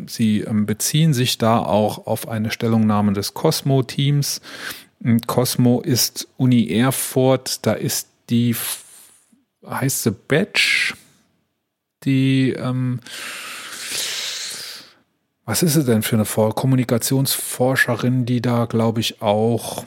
[0.05, 4.41] sie ähm, beziehen sich da auch auf eine Stellungnahme des Cosmo-Teams.
[5.25, 8.55] Cosmo ist Uni Erfurt, da ist die,
[9.65, 10.95] heißt Batch,
[12.03, 13.01] die ähm,
[15.49, 19.83] was ist es denn für eine Kommunikationsforscherin, die da, glaube ich, auch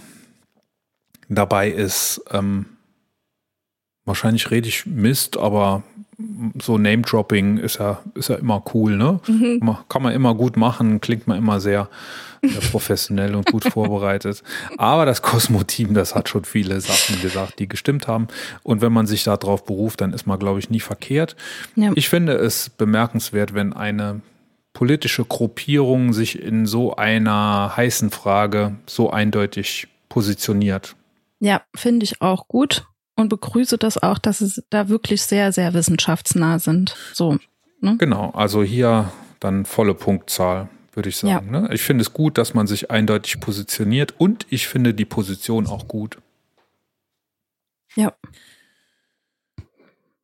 [1.28, 2.20] dabei ist?
[2.32, 2.66] Ähm,
[4.04, 5.82] wahrscheinlich rede ich Mist, aber
[6.60, 9.20] so Name-Dropping ist ja, ist ja immer cool, ne?
[9.26, 9.76] Mhm.
[9.88, 11.88] Kann man immer gut machen, klingt man immer sehr,
[12.42, 14.42] sehr professionell und gut vorbereitet.
[14.76, 18.28] Aber das Cosmo-Team, das hat schon viele Sachen gesagt, die gestimmt haben.
[18.62, 21.36] Und wenn man sich darauf beruft, dann ist man, glaube ich, nie verkehrt.
[21.76, 21.92] Ja.
[21.94, 24.20] Ich finde es bemerkenswert, wenn eine
[24.74, 30.96] politische Gruppierung sich in so einer heißen Frage so eindeutig positioniert.
[31.40, 32.84] Ja, finde ich auch gut
[33.16, 36.96] und begrüße das auch, dass es da wirklich sehr, sehr wissenschaftsnah sind.
[37.12, 37.38] So.
[37.80, 37.96] Ne?
[37.98, 41.52] Genau, also hier dann volle Punktzahl, würde ich sagen.
[41.52, 41.60] Ja.
[41.60, 41.68] Ne?
[41.72, 45.88] Ich finde es gut, dass man sich eindeutig positioniert und ich finde die Position auch
[45.88, 46.18] gut.
[47.94, 48.14] Ja.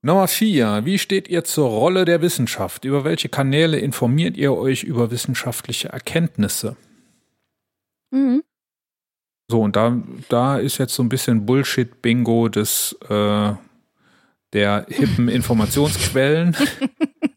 [0.01, 0.85] Nummer vier.
[0.85, 2.85] Wie steht ihr zur Rolle der Wissenschaft?
[2.85, 6.77] Über welche Kanäle informiert ihr euch über wissenschaftliche Erkenntnisse?
[8.11, 8.43] Mhm.
[9.51, 9.97] So, und da,
[10.29, 13.53] da ist jetzt so ein bisschen Bullshit-Bingo des äh,
[14.53, 16.57] der hippen Informationsquellen.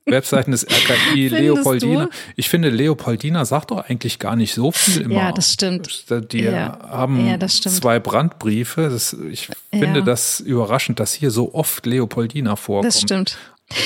[0.05, 2.05] Webseiten des RKI, Findest Leopoldina.
[2.05, 2.11] Du?
[2.35, 5.15] Ich finde, Leopoldina sagt doch eigentlich gar nicht so viel immer.
[5.15, 6.05] Ja, das stimmt.
[6.33, 6.79] Die ja.
[6.81, 8.89] haben ja, zwei Brandbriefe.
[8.89, 10.05] Das, ich finde ja.
[10.05, 12.93] das überraschend, dass hier so oft Leopoldina vorkommt.
[12.93, 13.37] Das stimmt.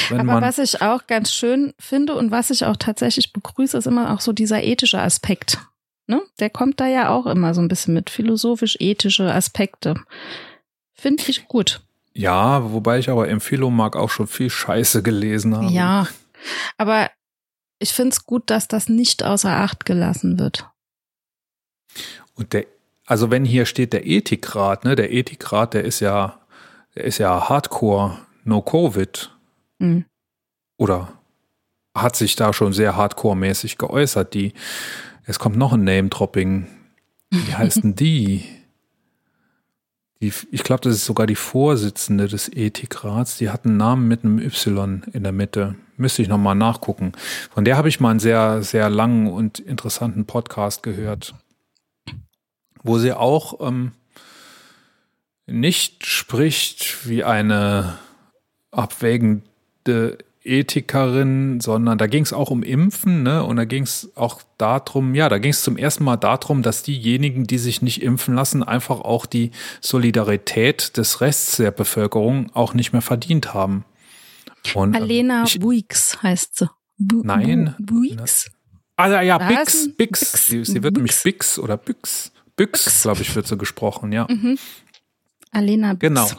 [0.10, 3.86] Wenn Aber was ich auch ganz schön finde und was ich auch tatsächlich begrüße, ist
[3.86, 5.60] immer auch so dieser ethische Aspekt.
[6.08, 6.22] Ne?
[6.40, 9.96] Der kommt da ja auch immer so ein bisschen mit philosophisch-ethische Aspekte.
[10.94, 11.82] Finde ich gut.
[12.14, 15.72] Ja, wobei ich aber im Philomark auch schon viel Scheiße gelesen habe.
[15.72, 16.08] Ja,
[16.78, 17.10] aber
[17.80, 20.70] ich finde es gut, dass das nicht außer Acht gelassen wird.
[22.36, 22.66] Und der,
[23.06, 26.40] also wenn hier steht der Ethikrat, ne, der Ethikrat, der ist ja,
[26.96, 29.32] der ist ja Hardcore No Covid.
[29.80, 30.06] Mhm.
[30.78, 31.12] Oder
[31.96, 34.34] hat sich da schon sehr Hardcore-mäßig geäußert.
[34.34, 34.54] Die,
[35.26, 36.68] es kommt noch ein Name-Dropping.
[37.32, 38.44] Wie heißt denn die?
[40.22, 43.38] Die, ich glaube, das ist sogar die Vorsitzende des Ethikrats.
[43.38, 45.76] Die hat einen Namen mit einem Y in der Mitte.
[45.98, 47.12] Müsste ich nochmal nachgucken.
[47.54, 51.36] Von der habe ich mal einen sehr, sehr langen und interessanten Podcast gehört,
[52.84, 53.92] wo sie auch ähm,
[55.48, 57.98] nicht spricht wie eine
[58.72, 63.44] abwägende Ethikerin, sondern da ging es auch um Impfen, ne?
[63.44, 66.84] Und da ging es auch darum, ja, da ging es zum ersten Mal darum, dass
[66.84, 72.74] diejenigen, die sich nicht impfen lassen, einfach auch die Solidarität des Rests der Bevölkerung auch
[72.74, 73.86] nicht mehr verdient haben.
[74.74, 76.70] Und, ähm, Alena ich, Buix heißt sie.
[76.98, 77.76] Bu Nein.
[77.80, 78.52] Buix?
[78.98, 80.48] Ah ja, Bix, Bix.
[80.48, 82.32] Sie, sie wird nämlich Bix oder Büx.
[82.56, 84.26] Büx, glaube ich, wird so gesprochen, ja.
[84.30, 84.58] Mhm.
[85.52, 86.00] Alena Bix.
[86.00, 86.30] Genau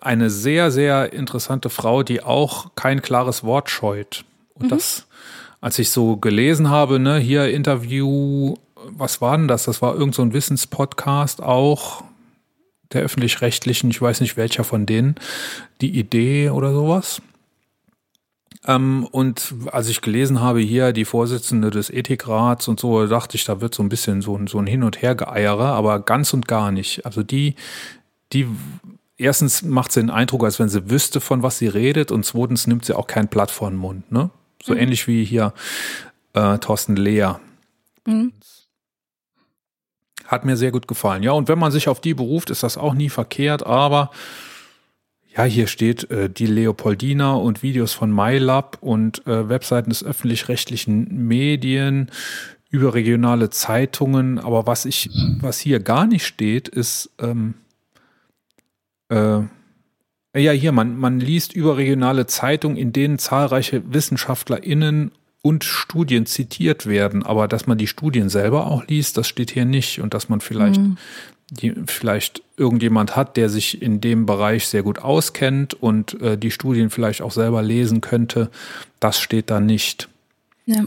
[0.00, 4.24] eine sehr, sehr interessante Frau, die auch kein klares Wort scheut.
[4.54, 4.70] Und mhm.
[4.70, 5.06] das,
[5.60, 8.54] als ich so gelesen habe, ne, hier Interview,
[8.90, 9.64] was war denn das?
[9.64, 12.04] Das war irgend so ein Wissenspodcast auch
[12.92, 15.16] der öffentlich-rechtlichen, ich weiß nicht welcher von denen,
[15.80, 17.20] die Idee oder sowas.
[18.66, 23.44] Ähm, und als ich gelesen habe, hier die Vorsitzende des Ethikrats und so, dachte ich,
[23.44, 26.72] da wird so ein bisschen so, so ein Hin- und Hergeeiere, aber ganz und gar
[26.72, 27.06] nicht.
[27.06, 27.54] Also die,
[28.32, 28.46] die
[29.16, 32.66] erstens macht sie den Eindruck, als wenn sie wüsste, von was sie redet, und zweitens
[32.66, 34.10] nimmt sie auch kein Blatt vor den Mund.
[34.12, 34.30] Ne?
[34.62, 34.80] So mhm.
[34.80, 35.52] ähnlich wie hier
[36.34, 37.40] äh, Thorsten Lehr.
[38.06, 38.32] Mhm.
[40.26, 41.22] Hat mir sehr gut gefallen.
[41.22, 44.10] Ja, und wenn man sich auf die beruft, ist das auch nie verkehrt, aber
[45.36, 51.26] ja, hier steht äh, die Leopoldina und Videos von MyLab und äh, Webseiten des öffentlich-rechtlichen
[51.26, 52.10] Medien,
[52.70, 54.38] überregionale Zeitungen.
[54.38, 57.54] Aber was ich, was hier gar nicht steht, ist ähm,
[59.08, 59.40] äh,
[60.36, 67.22] ja, hier, man, man liest überregionale Zeitungen, in denen zahlreiche WissenschaftlerInnen und Studien zitiert werden,
[67.22, 70.00] aber dass man die Studien selber auch liest, das steht hier nicht.
[70.00, 70.98] Und dass man vielleicht, mhm.
[71.50, 76.50] die, vielleicht irgendjemand hat, der sich in dem Bereich sehr gut auskennt und äh, die
[76.50, 78.50] Studien vielleicht auch selber lesen könnte,
[78.98, 80.08] das steht da nicht.
[80.66, 80.84] Ja.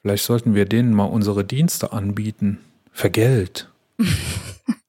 [0.00, 2.58] Vielleicht sollten wir denen mal unsere Dienste anbieten.
[2.92, 3.68] Für Geld.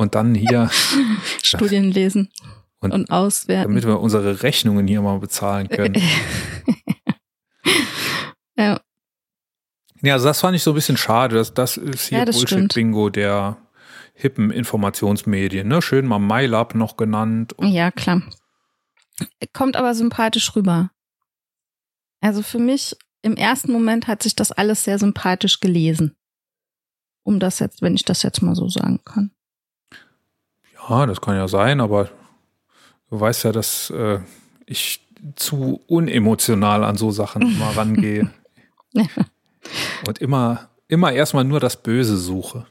[0.00, 0.70] und dann hier
[1.42, 2.30] Studien lesen
[2.80, 3.70] und, und, auswerten.
[3.70, 5.94] Damit wir unsere Rechnungen hier mal bezahlen können.
[8.56, 8.80] ja.
[10.00, 11.36] Ja, also das fand ich so ein bisschen schade.
[11.36, 13.58] Das, das ist hier ja, Bullshit-Bingo der
[14.14, 15.68] hippen Informationsmedien.
[15.68, 15.82] Ne?
[15.82, 17.54] Schön mal MyLab noch genannt.
[17.60, 18.22] ja, klar.
[19.52, 20.90] Kommt aber sympathisch rüber.
[22.22, 26.16] Also für mich im ersten Moment hat sich das alles sehr sympathisch gelesen.
[27.22, 29.32] Um das jetzt, wenn ich das jetzt mal so sagen kann.
[30.90, 32.10] Ja, das kann ja sein, aber
[33.10, 34.18] du weißt ja, dass äh,
[34.66, 38.30] ich zu unemotional an so Sachen mal rangehe.
[40.06, 42.66] Und immer, immer erstmal nur das Böse suche.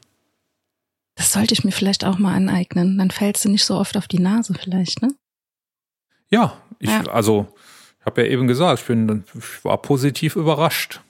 [1.14, 2.98] Das sollte ich mir vielleicht auch mal aneignen.
[2.98, 5.14] Dann fällst du nicht so oft auf die Nase, vielleicht, ne?
[6.28, 7.02] Ja, ich, ja.
[7.06, 7.48] also,
[8.00, 11.00] ich habe ja eben gesagt, ich bin, ich war positiv überrascht.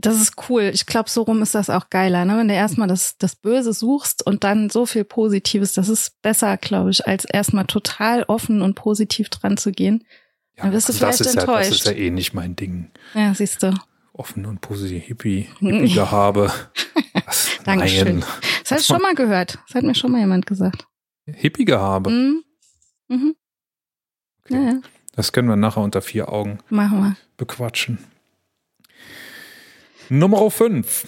[0.00, 0.70] Das ist cool.
[0.72, 2.36] Ich glaube, so rum ist das auch geiler, ne?
[2.36, 6.56] Wenn du erstmal das, das Böse suchst und dann so viel Positives, das ist besser,
[6.56, 10.04] glaube ich, als erstmal total offen und positiv dran zu gehen.
[10.56, 11.48] Ja, dann wirst du vielleicht das enttäuscht.
[11.48, 12.90] Ja, das ist ja eh nicht mein Ding.
[13.14, 13.74] Ja, siehst du.
[14.12, 16.52] Offen und positiv, Hippie, Hippie-Gehabe.
[17.64, 18.20] Dankeschön.
[18.20, 18.28] Das
[18.64, 19.58] Das habe ich schon mal gehört.
[19.66, 20.86] Das hat mir schon mal jemand gesagt.
[21.26, 22.10] Hippie-Gehabe.
[22.10, 22.44] Mhm.
[23.08, 23.34] Mhm.
[24.44, 24.54] Okay.
[24.54, 24.80] Ja, ja.
[25.14, 27.16] Das können wir nachher unter vier Augen Machen wir.
[27.36, 27.98] bequatschen.
[30.12, 31.06] Nummer 5.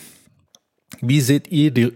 [1.00, 1.92] Wie seht ihr die,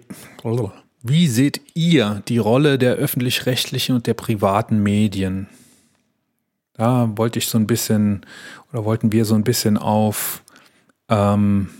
[1.02, 5.46] wie seht ihr die Rolle der öffentlich-rechtlichen und der privaten Medien?
[6.72, 8.26] Da wollte ich so ein bisschen,
[8.72, 10.42] oder wollten wir so ein bisschen auf,
[11.08, 11.70] ähm,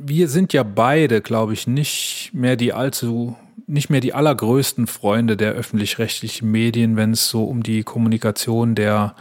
[0.00, 5.36] wir sind ja beide, glaube ich, nicht mehr die allzu, nicht mehr die allergrößten Freunde
[5.36, 9.14] der öffentlich-rechtlichen Medien, wenn es so um die Kommunikation der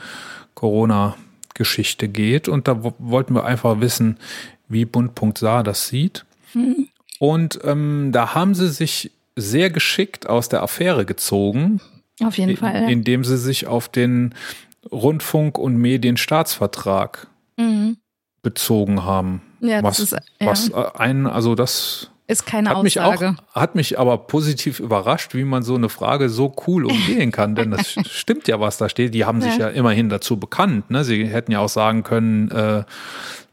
[1.54, 2.48] Corona-Geschichte geht.
[2.48, 4.18] Und da wo- wollten wir einfach wissen,
[4.68, 6.26] wie Bund.sa Saar das sieht.
[6.54, 6.88] Mhm.
[7.20, 11.82] Und ähm, da haben sie sich sehr geschickt aus der Affäre gezogen,
[12.24, 12.74] Auf jeden in- Fall.
[12.84, 12.88] Ja.
[12.88, 14.34] indem sie sich auf den
[14.92, 17.98] Rundfunk- und Medienstaatsvertrag Mhm.
[18.42, 19.42] bezogen haben.
[19.60, 23.36] Ja, was, das ist, ja, was äh, ein, also das ist keine hat mich Aussage.
[23.54, 27.56] auch, hat mich aber positiv überrascht, wie man so eine Frage so cool umgehen kann,
[27.56, 29.14] denn das stimmt ja, was da steht.
[29.14, 29.68] Die haben sich Ja.
[29.68, 30.90] ja immerhin dazu bekannt.
[30.90, 31.04] Ne?
[31.04, 32.84] Sie hätten ja auch sagen können, äh,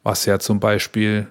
[0.02, 1.26] was ja zum Beispiel,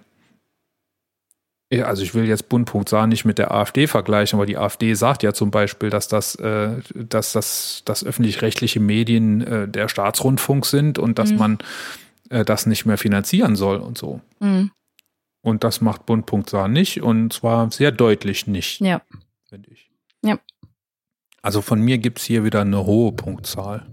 [1.84, 5.34] also ich will jetzt Bund.sa nicht mit der AfD vergleichen, aber die AfD sagt ja
[5.34, 11.20] zum Beispiel, dass das, äh, dass das, dass öffentlich-rechtliche Medien äh, der Staatsrundfunk sind und
[11.20, 11.38] dass Mhm.
[11.38, 11.58] man
[12.30, 14.22] äh, das nicht mehr finanzieren soll und so.
[14.40, 14.72] Mhm.
[15.48, 19.02] Und das macht Bund.sa nicht und zwar sehr deutlich nicht, Ja.
[19.48, 19.90] finde ich.
[20.22, 20.40] Ja.
[21.42, 23.88] Also von mir gibt es hier wieder eine hohe Punktzahl.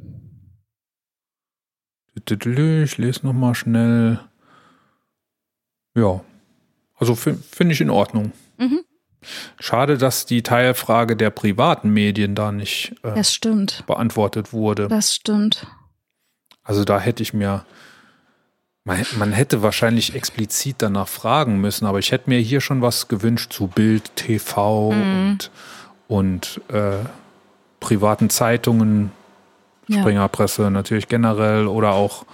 [2.27, 4.19] Ich lese nochmal schnell.
[5.97, 6.25] Ja.
[6.97, 8.33] Also fi- finde ich in Ordnung.
[8.59, 8.81] Mhm.
[9.61, 13.85] Schade, dass die Teilfrage der privaten Medien da nicht äh, Das stimmt.
[13.87, 14.89] beantwortet wurde.
[14.89, 15.67] Das stimmt.
[16.63, 17.65] Also da hätte ich mir,
[18.85, 23.09] man, man hätte wahrscheinlich explizit danach fragen müssen, aber ich hätte mir hier schon was
[23.09, 25.31] gewünscht zu Bild, TV Mhm.
[25.31, 25.51] und,
[26.09, 26.99] und äh,
[27.81, 29.11] privaten Zeitungen,
[29.89, 30.01] Ja.
[30.01, 32.25] Springerpresse natürlich generell oder auch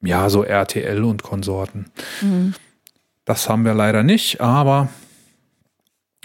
[0.00, 1.90] ja so RTL und Konsorten.
[2.20, 2.54] Mhm.
[3.24, 4.88] Das haben wir leider nicht, aber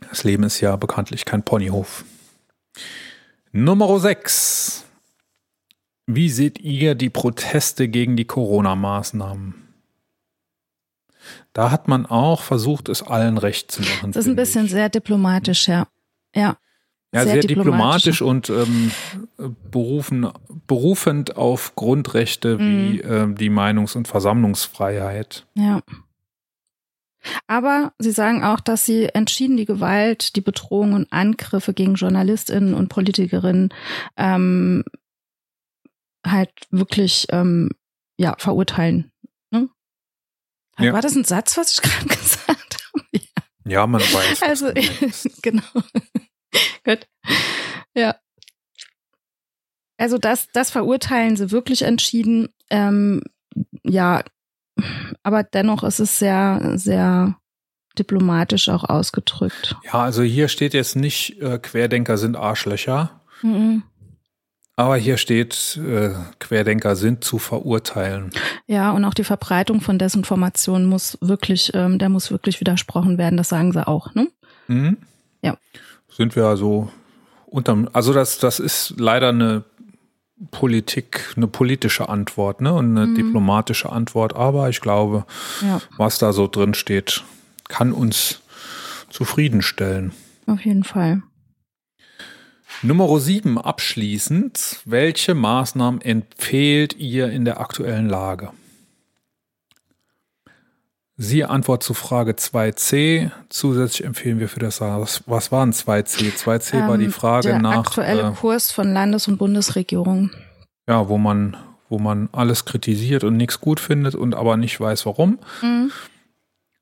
[0.09, 2.03] das Leben ist ja bekanntlich kein Ponyhof.
[3.51, 4.83] Nummer 6.
[6.07, 9.55] Wie seht ihr die Proteste gegen die Corona-Maßnahmen?
[11.51, 14.13] Da hat man auch versucht, es allen recht zu machen.
[14.13, 14.71] Das ist ein bisschen ich.
[14.71, 15.87] sehr diplomatisch, ja.
[16.33, 16.57] Ja.
[17.13, 18.91] ja, sehr, sehr diplomatisch, und ähm,
[19.69, 20.29] berufen,
[20.67, 23.01] berufend auf Grundrechte wie Mhm.
[23.03, 25.45] ähm, die Meinungs- und Versammlungsfreiheit.
[25.55, 25.81] Ja.
[27.47, 32.73] Aber sie sagen auch, dass sie entschieden die Gewalt, die Bedrohung und Angriffe gegen JournalistInnen
[32.73, 33.73] und Politikerinnen
[34.15, 34.85] ähm,
[36.31, 37.69] halt wirklich ähm,
[38.17, 39.11] ja, verurteilen.
[39.51, 39.69] Ne?
[40.79, 40.93] Ja.
[40.93, 43.21] War das ein Satz, was ich gerade gesagt habe?
[43.65, 44.43] Ja, man weiß.
[44.43, 44.71] Also,
[45.41, 45.63] genau.
[46.83, 47.07] Gut.
[47.93, 48.15] Ja.
[49.97, 52.49] Also das, das verurteilen sie wirklich entschieden.
[52.69, 53.23] Ähm,
[53.83, 54.23] ja,
[55.23, 57.37] aber dennoch ist es sehr, sehr
[57.97, 59.75] diplomatisch auch ausgedrückt.
[59.83, 63.83] Ja, also hier steht jetzt nicht, äh, Querdenker sind Arschlöcher, Mhm.
[64.77, 68.29] Aber hier steht, äh, Querdenker sind zu verurteilen.
[68.67, 73.35] Ja, und auch die Verbreitung von Desinformation muss wirklich, ähm, der muss wirklich widersprochen werden.
[73.37, 74.27] Das sagen sie auch, ne?
[74.67, 74.97] Mhm.
[75.41, 75.57] Ja.
[76.09, 76.89] Sind wir also
[77.47, 79.63] unterm, also das, das ist leider eine
[80.51, 82.71] Politik, eine politische Antwort, ne?
[82.73, 83.15] Und eine Mhm.
[83.15, 85.25] diplomatische Antwort, aber ich glaube,
[85.61, 87.23] Ja, was da so drin steht,
[87.67, 88.41] kann uns
[89.09, 90.11] zufriedenstellen.
[90.45, 91.23] auf jeden Fall.
[92.83, 94.81] Nummer 7 abschließend.
[94.85, 98.51] Welche Maßnahmen empfehlt ihr in der aktuellen Lage?
[101.19, 103.31] Siehe Antwort zu Frage 2c.
[103.49, 106.37] Zusätzlich empfehlen wir für das was, was waren 2c?
[106.37, 110.29] 2c war die Ähm, Frage der nach aktuelle äh, Kurs von Landes- und Bundesregierung.
[110.87, 111.57] ja, wo man
[111.89, 115.39] wo man alles kritisiert und nichts gut findet und aber nicht weiß warum.
[115.61, 115.91] Mhm.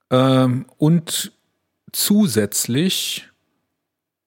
[0.09, 1.31] Ähm, und
[1.91, 3.29] zusätzlich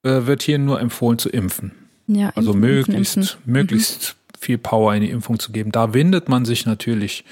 [0.02, 1.72] äh, wird hier nur empfohlen zu impfen.
[2.06, 3.38] Ja, Also impfen, impfen, möglichst.
[3.46, 3.52] Mhm.
[3.52, 5.72] möglichst viel Power in die Impfung zu geben.
[5.72, 7.24] Da windet man sich natürlich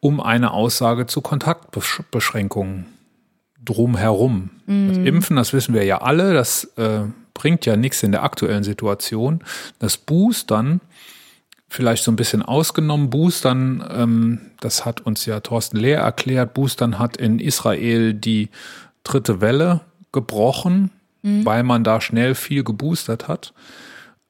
[0.00, 2.86] um eine Aussage zu Kontaktbeschränkungen
[3.64, 4.50] drumherum.
[4.66, 5.06] Das Mhm.
[5.06, 7.00] Impfen, das wissen wir ja alle, das äh,
[7.34, 9.40] bringt ja nichts in der aktuellen Situation.
[9.78, 10.80] Das Boostern,
[11.68, 16.98] vielleicht so ein bisschen ausgenommen, Boostern, ähm, das hat uns ja Thorsten Lehr erklärt, Boostern
[16.98, 18.48] hat in Israel die
[19.04, 19.80] dritte Welle
[20.12, 20.90] gebrochen,
[21.22, 21.44] Mhm.
[21.44, 23.52] weil man da schnell viel geboostert hat.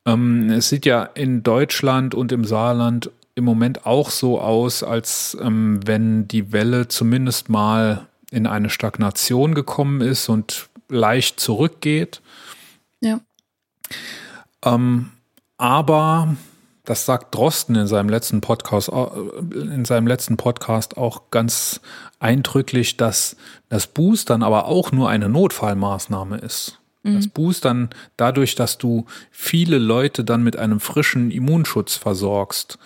[0.06, 5.36] Ähm, es sieht ja in Deutschland und im Saarland im Moment auch so aus, als
[5.40, 12.20] ähm, wenn die Welle zumindest mal in eine Stagnation gekommen ist und leicht zurückgeht.
[13.00, 13.20] Ja.
[14.64, 15.10] Ähm,
[15.58, 16.36] aber
[16.84, 21.80] das sagt Drosten in seinem letzten Podcast, äh, in seinem letzten Podcast auch ganz
[22.18, 23.36] eindrücklich, dass
[23.68, 26.79] das Boostern aber auch nur eine Notfallmaßnahme ist.
[27.02, 27.16] Mhm.
[27.16, 32.78] Das Boostern dadurch, dass du viele Leute dann mit einem frischen Immunschutz versorgst,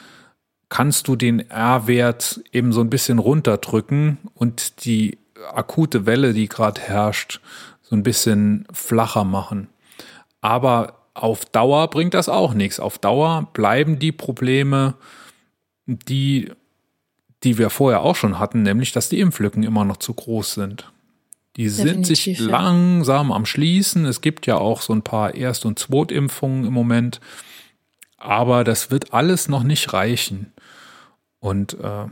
[0.68, 5.18] kannst du den R-Wert eben so ein bisschen runterdrücken und die
[5.52, 7.40] akute Welle, die gerade herrscht,
[7.82, 9.68] so ein bisschen flacher machen.
[10.40, 12.80] Aber auf Dauer bringt das auch nichts.
[12.80, 14.94] Auf Dauer bleiben die Probleme,
[15.86, 16.50] die,
[17.44, 20.90] die wir vorher auch schon hatten, nämlich, dass die Impflücken immer noch zu groß sind.
[21.56, 22.44] Die sind sich ja.
[22.44, 24.06] langsam am Schließen.
[24.06, 27.20] Es gibt ja auch so ein paar Erst- und Zweitimpfungen im Moment.
[28.18, 30.52] Aber das wird alles noch nicht reichen.
[31.38, 32.06] Und äh,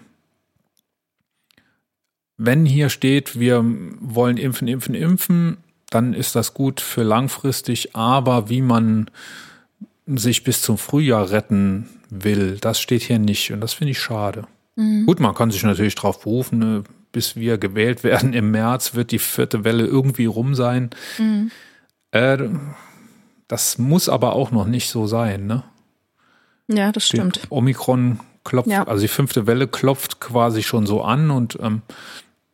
[2.36, 3.64] wenn hier steht, wir
[4.00, 5.56] wollen impfen, impfen, impfen,
[5.90, 9.10] dann ist das gut für langfristig, aber wie man
[10.06, 14.46] sich bis zum Frühjahr retten will, das steht hier nicht und das finde ich schade.
[14.76, 15.06] Mhm.
[15.06, 19.12] Gut, man kann sich natürlich darauf berufen, ne, bis wir gewählt werden im März wird
[19.12, 20.90] die vierte Welle irgendwie rum sein.
[21.18, 21.50] Mhm.
[22.10, 22.38] Äh,
[23.48, 25.62] das muss aber auch noch nicht so sein, ne?
[26.68, 27.42] Ja, das stimmt.
[27.44, 28.84] Die Omikron klopft, ja.
[28.84, 31.82] also die fünfte Welle klopft quasi schon so an und ähm,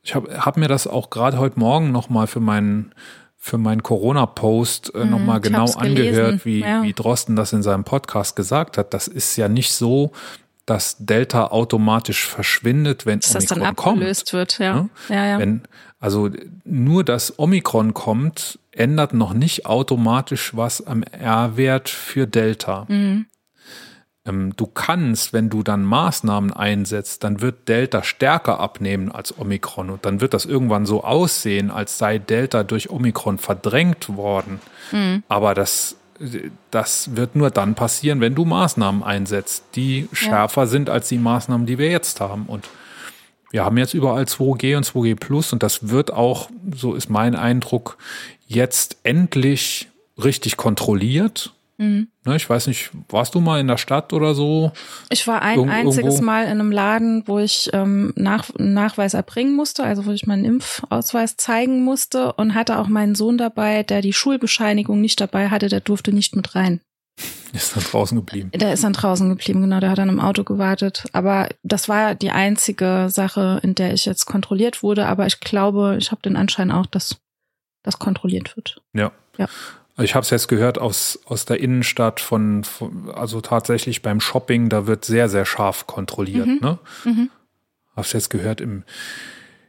[0.03, 2.93] ich habe hab mir das auch gerade heute Morgen nochmal für meinen
[3.41, 6.83] für meinen Corona-Post äh, mhm, nochmal genau angehört, wie, ja.
[6.83, 8.93] wie Drosten das in seinem Podcast gesagt hat.
[8.93, 10.13] Das ist ja nicht so,
[10.69, 14.33] dass Delta automatisch verschwindet, wenn dass Omikron das dann abgelöst kommt.
[14.33, 14.75] wird, ja.
[14.75, 14.91] Ne?
[15.09, 15.39] ja, ja.
[15.39, 15.63] Wenn,
[15.99, 16.31] also
[16.65, 22.87] nur dass Omikron kommt, ändert noch nicht automatisch was am R-Wert für Delta.
[22.89, 23.27] Mhm.
[24.29, 29.91] Ähm, du kannst, wenn du dann Maßnahmen einsetzt, dann wird Delta stärker abnehmen als Omikron
[29.91, 34.61] und dann wird das irgendwann so aussehen, als sei Delta durch Omikron verdrängt worden.
[34.93, 35.23] Mhm.
[35.29, 35.97] Aber das,
[36.71, 40.67] das wird nur dann passieren, wenn du Maßnahmen einsetzt, die schärfer ja.
[40.67, 42.47] sind als die Maßnahmen, die wir jetzt haben.
[42.47, 42.69] Und
[43.51, 47.35] wir haben jetzt überall 2G und 2G Plus und das wird auch, so ist mein
[47.35, 47.97] Eindruck,
[48.47, 49.89] jetzt endlich
[50.23, 52.09] richtig kontrolliert Mhm.
[52.25, 54.73] Ne, ich weiß nicht, warst du mal in der Stadt oder so?
[55.11, 56.25] Ich war ein Ir einziges irgendwo?
[56.25, 60.45] Mal in einem Laden, wo ich ähm, nach, Nachweis erbringen musste, also wo ich meinen
[60.45, 65.69] Impfausweis zeigen musste und hatte auch meinen Sohn dabei, der die Schulbescheinigung nicht dabei hatte,
[65.69, 66.81] der durfte nicht mit rein.
[67.53, 68.51] Ist dann draußen geblieben.
[68.53, 71.05] Der ist dann draußen geblieben, genau, der hat dann im Auto gewartet.
[71.13, 75.07] Aber das war die einzige Sache, in der ich jetzt kontrolliert wurde.
[75.07, 77.17] Aber ich glaube, ich habe den Anschein auch, dass
[77.83, 78.83] das kontrolliert wird.
[78.93, 79.13] Ja.
[79.39, 79.49] Ja.
[79.99, 84.21] Also ich habe es jetzt gehört aus, aus der Innenstadt von, von, also tatsächlich beim
[84.21, 86.47] Shopping, da wird sehr, sehr scharf kontrolliert.
[86.47, 86.59] Mhm.
[86.63, 86.79] Ne?
[87.05, 87.31] Mhm.
[87.97, 88.85] Hab's jetzt gehört im,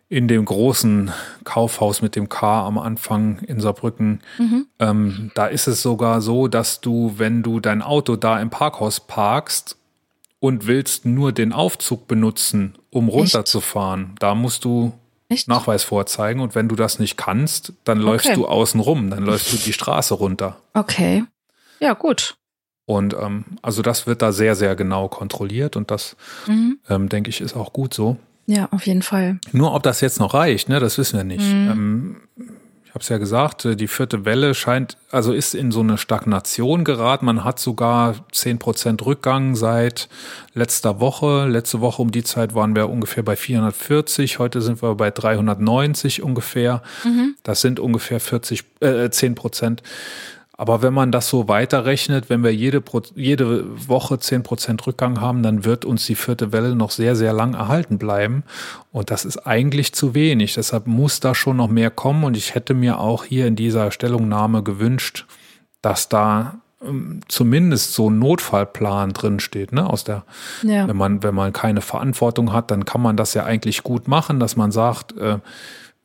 [0.08, 1.12] in dem großen
[1.46, 4.22] Kaufhaus mit dem K am Anfang in Saarbrücken.
[4.38, 4.68] Mhm.
[4.78, 9.00] Ähm, da ist es sogar so, dass du, wenn du dein Auto da im Parkhaus
[9.00, 9.78] parkst
[10.40, 14.22] und willst nur den Aufzug benutzen, um runterzufahren, Echt?
[14.22, 14.94] da musst du
[15.30, 15.48] Echt?
[15.48, 18.36] Nachweis vorzeigen und wenn du das nicht kannst, dann läufst okay.
[18.36, 20.58] du außen rum, dann läufst du die Straße runter.
[20.74, 21.24] Okay.
[21.80, 22.36] Ja, gut.
[22.86, 26.16] Und ähm, also das wird da sehr, sehr genau kontrolliert und das,
[26.48, 26.80] mhm.
[26.90, 28.18] ähm, denke ich, ist auch gut so.
[28.48, 29.40] Ja, auf jeden Fall.
[29.52, 31.46] Nur ob das jetzt noch reicht, ne, das wissen wir nicht.
[31.46, 31.70] Mhm.
[31.70, 32.22] Ähm,
[33.00, 36.84] habe es ja gesagt, äh, die vierte Welle scheint, also ist in so eine Stagnation
[36.84, 37.26] geraten.
[37.26, 40.10] Man hat sogar zehn Prozent Rückgang seit
[40.54, 41.48] letzter Woche.
[41.48, 44.40] Letzte Woche um die Zeit waren wir ungefähr bei 440.
[44.40, 46.84] Heute sind wir bei 390 ungefähr.
[47.06, 47.36] Mhm.
[47.44, 49.82] Das sind ungefähr 40, äh, 10 Prozent.
[50.60, 52.84] Aber wenn man das so weiterrechnet, wenn wir jede,
[53.16, 57.32] jede Woche zehn Prozent Rückgang haben, dann wird uns die vierte Welle noch sehr, sehr
[57.32, 58.44] lang erhalten bleiben.
[58.92, 60.56] Und das ist eigentlich zu wenig.
[60.56, 62.26] Deshalb muss da schon noch mehr kommen.
[62.26, 65.28] Und ich hätte mir auch hier in dieser Stellungnahme gewünscht,
[65.82, 69.90] dass da ähm, zumindest so ein Notfallplan drinsteht, ne?
[69.90, 70.26] Aus der,
[70.64, 70.86] ja.
[70.90, 74.42] wenn man, wenn man keine Verantwortung hat, dann kann man das ja eigentlich gut machen,
[74.42, 75.38] dass man sagt, äh,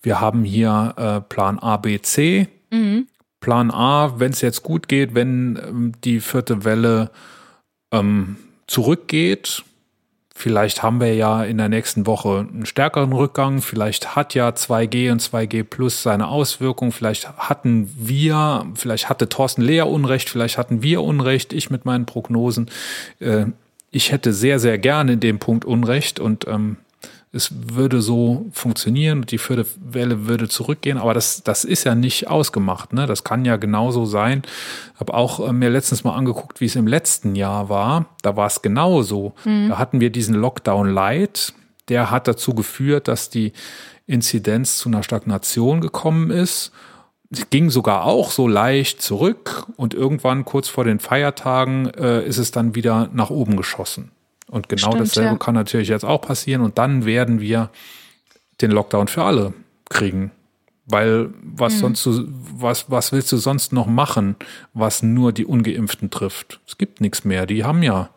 [0.01, 2.47] wir haben hier äh, Plan A, B, C.
[2.71, 3.09] Mhm.
[3.45, 7.11] Plan A, wenn es jetzt gut geht, wenn ähm, die vierte Welle
[7.93, 8.37] ähm,
[8.67, 9.65] zurückgeht.
[10.35, 13.61] Vielleicht haben wir ja in der nächsten Woche einen stärkeren Rückgang.
[13.61, 16.91] Vielleicht hat ja 2G und 2G Plus seine Auswirkungen.
[16.91, 22.07] Vielleicht hatten wir, vielleicht hatte Thorsten Lehr Unrecht, vielleicht hatten wir Unrecht, ich mit meinen
[22.07, 22.71] Prognosen.
[23.21, 23.47] Äh,
[23.91, 26.79] ich hätte sehr, sehr gerne in dem Punkt Unrecht und ähm,
[27.35, 32.29] es würde so funktionieren, die vierte Welle würde zurückgehen, aber das, das ist ja nicht
[32.29, 32.93] ausgemacht.
[32.93, 33.07] Ne?
[33.07, 34.43] Das kann ja genauso sein.
[34.99, 38.07] Habe auch äh, mir letztens mal angeguckt, wie es im letzten Jahr war.
[38.23, 39.35] Da war es genauso.
[39.45, 39.71] Mhm.
[39.71, 41.55] Da hatten wir diesen Lockdown Light.
[41.89, 43.53] der hat dazu geführt, dass die
[44.07, 46.73] Inzidenz zu einer Stagnation gekommen ist.
[47.31, 52.39] Es ging sogar auch so leicht zurück und irgendwann kurz vor den Feiertagen äh, ist
[52.39, 54.13] es dann wieder nach oben geschossen.
[54.55, 55.37] Und genau Stimmt, dasselbe ja.
[55.37, 57.71] kann natürlich jetzt auch passieren und dann werden wir
[58.61, 59.53] den Lockdown für alle
[59.91, 60.31] kriegen.
[60.87, 64.37] Weil was sonst du, was, was willst du sonst noch machen,
[64.73, 66.61] was nur die Ungeimpften trifft?
[66.69, 67.47] Es gibt nichts mehr.
[67.47, 68.11] Die haben ja,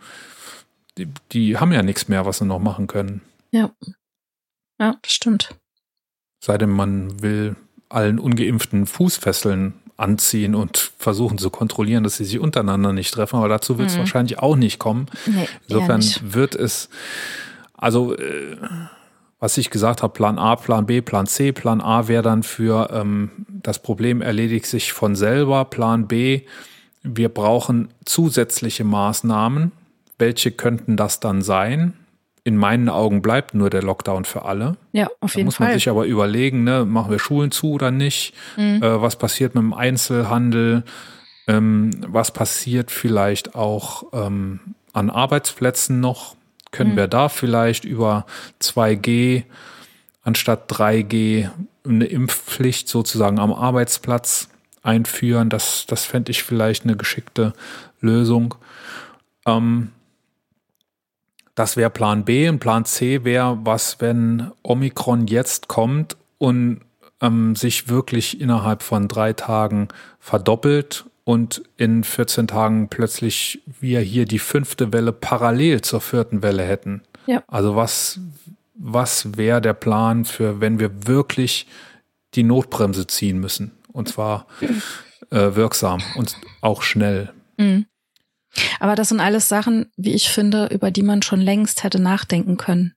[1.00, 3.22] die, die haben ja nichts mehr, was sie noch machen können.
[3.50, 3.72] Ja.
[4.80, 5.56] Ja, das stimmt.
[6.40, 7.56] Sei denn, man will
[7.90, 13.38] allen Ungeimpften Fußfesseln anziehen und versuchen zu kontrollieren, dass sie sich untereinander nicht treffen.
[13.38, 15.08] Aber dazu wird es wahrscheinlich auch nicht kommen.
[15.26, 16.34] Nee, Insofern nicht.
[16.34, 16.90] wird es,
[17.74, 18.58] also äh,
[19.40, 21.52] was ich gesagt habe, Plan A, Plan B, Plan C.
[21.52, 25.66] Plan A wäre dann für ähm, das Problem erledigt sich von selber.
[25.66, 26.42] Plan B,
[27.04, 29.72] wir brauchen zusätzliche Maßnahmen.
[30.20, 31.94] Welche könnten das dann sein?
[32.48, 34.78] In meinen Augen bleibt nur der Lockdown für alle.
[34.94, 35.74] Ja, auf Da jeden muss man Fall.
[35.76, 38.34] sich aber überlegen, ne, machen wir Schulen zu oder nicht?
[38.56, 38.82] Mhm.
[38.82, 40.84] Äh, was passiert mit dem Einzelhandel?
[41.48, 44.62] Ähm, was passiert vielleicht auch ähm,
[44.94, 46.38] an Arbeitsplätzen noch?
[46.72, 46.96] Können Mhm.
[46.96, 48.26] wir da vielleicht über
[48.62, 49.44] 2G
[50.24, 51.50] anstatt 3G
[51.86, 54.48] eine Impfpflicht sozusagen am Arbeitsplatz
[54.84, 55.50] einführen?
[55.50, 57.52] Das, das fände ich vielleicht eine geschickte
[58.00, 58.56] Lösung.
[59.46, 59.92] Ähm,
[61.58, 66.82] das wäre Plan B und Plan C wäre, was, wenn Omikron jetzt kommt und
[67.20, 69.88] ähm, sich wirklich innerhalb von drei Tagen
[70.20, 76.62] verdoppelt und in 14 Tagen plötzlich wir hier die fünfte Welle parallel zur vierten Welle
[76.62, 77.02] hätten.
[77.26, 77.42] Ja.
[77.48, 78.20] Also was,
[78.76, 81.66] was wäre der Plan für, wenn wir wirklich
[82.36, 83.72] die Notbremse ziehen müssen?
[83.92, 84.46] Und zwar
[85.32, 87.34] äh, wirksam und auch schnell.
[87.58, 87.88] Mhm.
[88.80, 92.58] Aber das sind alles Sachen, wie ich finde, über die man schon längst hätte nachdenken
[92.58, 92.94] können.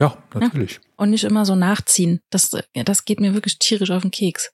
[0.00, 0.80] Ja, natürlich.
[0.96, 2.20] Und nicht immer so nachziehen.
[2.30, 2.50] Das,
[2.84, 4.50] das geht mir wirklich tierisch auf den Keks.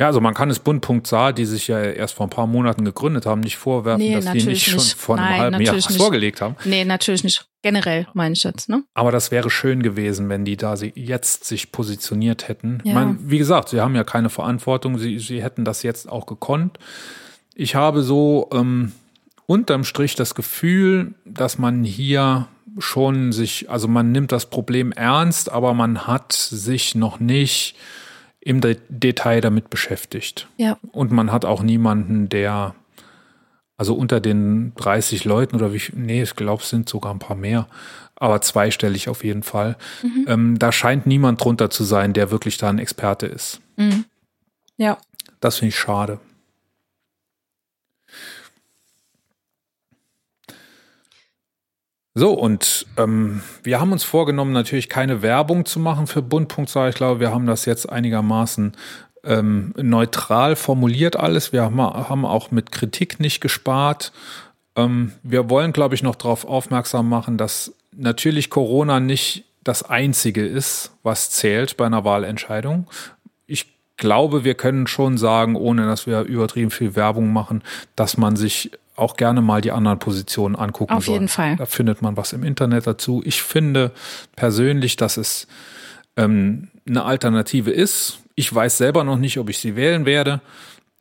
[0.00, 0.84] Ja, also man kann es Bund.
[1.06, 4.32] Saar, die sich ja erst vor ein paar Monaten gegründet haben, nicht vorwerfen, Nee, dass
[4.32, 4.94] die nicht schon nicht.
[4.94, 6.56] vor einem Nein, halben Jahr was vorgelegt haben.
[6.64, 7.46] Nee, natürlich nicht.
[7.62, 8.82] Generell meine ich jetzt, ne?
[8.94, 12.80] Aber das wäre schön gewesen, wenn die da sie jetzt sich positioniert hätten.
[12.82, 12.94] Ich Ja.
[12.94, 16.78] meine, wie gesagt, sie haben ja keine Verantwortung, sie, sie hätten das jetzt auch gekonnt.
[17.54, 18.90] Ich habe so ähm,
[19.46, 25.50] unterm Strich das Gefühl, dass man hier schon sich, also man nimmt das Problem ernst,
[25.50, 27.76] aber man hat sich noch nicht
[28.40, 30.48] im De Detail damit beschäftigt.
[30.56, 30.76] Ja.
[30.92, 32.74] Und man hat auch niemanden, der,
[33.76, 37.36] also unter den 30 Leuten oder wie nee, ich glaube, es sind sogar ein paar
[37.36, 37.68] mehr,
[38.16, 39.76] aber zweistellig auf jeden Fall.
[40.26, 43.60] Ähm, da scheint niemand drunter zu sein, der wirklich da ein Experte ist.
[43.76, 44.04] Mhm.
[44.76, 44.98] Ja.
[45.40, 46.18] Das finde ich schade.
[52.16, 56.88] So, und ähm, wir haben uns vorgenommen, natürlich keine Werbung zu machen für Bund.sa.
[56.88, 58.72] Ich glaube, wir haben das jetzt einigermaßen
[59.24, 61.52] ähm, neutral formuliert alles.
[61.52, 64.12] Wir haben, haben auch mit Kritik nicht gespart.
[64.76, 70.46] Ähm, wir wollen, glaube ich, noch darauf aufmerksam machen, dass natürlich Corona nicht das Einzige
[70.46, 72.86] ist, was zählt bei einer Wahlentscheidung.
[73.46, 77.64] Ich glaube, wir können schon sagen, ohne dass wir übertrieben viel Werbung machen,
[77.96, 81.14] dass man sich auch gerne mal die anderen Positionen angucken Auf soll.
[81.14, 81.56] jeden Fall.
[81.56, 83.22] Da findet man was im Internet dazu.
[83.24, 83.90] Ich finde
[84.36, 85.46] persönlich, dass es
[86.16, 88.18] ähm, eine Alternative ist.
[88.36, 90.40] Ich weiß selber noch nicht, ob ich sie wählen werde.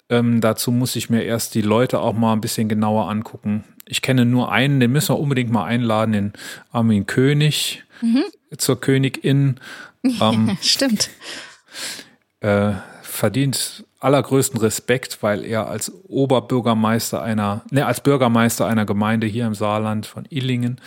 [0.09, 3.63] Ähm, dazu muss ich mir erst die Leute auch mal ein bisschen genauer angucken.
[3.87, 6.33] Ich kenne nur einen, den müssen wir unbedingt mal einladen, den
[6.71, 7.83] Armin König
[8.57, 9.59] zur Königin.
[10.19, 11.09] Ähm, Stimmt.
[12.41, 12.73] äh,
[13.03, 19.53] verdient allergrößten Respekt, weil er als Oberbürgermeister einer, ne, als Bürgermeister einer Gemeinde hier im
[19.55, 20.79] Saarland von Illingen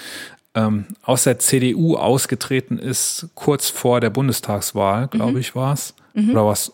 [0.54, 5.38] ähm, aus der CDU ausgetreten ist, kurz vor der Bundestagswahl, glaube Mhm.
[5.38, 5.94] ich, war es.
[6.30, 6.72] Oder was?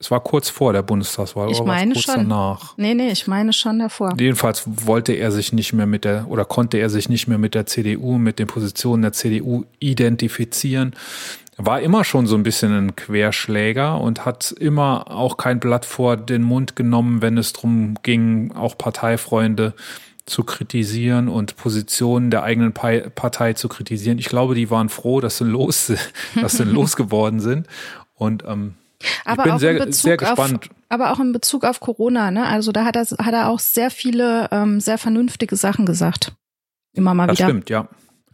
[0.00, 2.14] Es war kurz vor der Bundestagswahl, Ich oder meine kurz schon.
[2.28, 2.74] danach?
[2.78, 4.14] Nee, nee, ich meine schon davor.
[4.18, 7.54] Jedenfalls wollte er sich nicht mehr mit der oder konnte er sich nicht mehr mit
[7.54, 10.94] der CDU, mit den Positionen der CDU identifizieren.
[11.60, 16.16] War immer schon so ein bisschen ein Querschläger und hat immer auch kein Blatt vor
[16.16, 19.74] den Mund genommen, wenn es darum ging, auch Parteifreunde
[20.24, 24.18] zu kritisieren und Positionen der eigenen Partei zu kritisieren.
[24.18, 25.92] Ich glaube, die waren froh, dass sie los,
[26.40, 27.66] dass sie losgeworden sind.
[28.14, 28.74] Und ähm,
[29.24, 30.66] Aber bin auch sehr- in Bezug sehr gespannt.
[30.70, 32.46] Auf, aber auch in Bezug auf Corona, ne?
[32.46, 36.32] Also da hat er, hat er auch sehr viele ähm, sehr vernünftige Sachen gesagt.
[36.92, 37.48] Immer mal Das wieder.
[37.48, 37.88] stimmt, ja.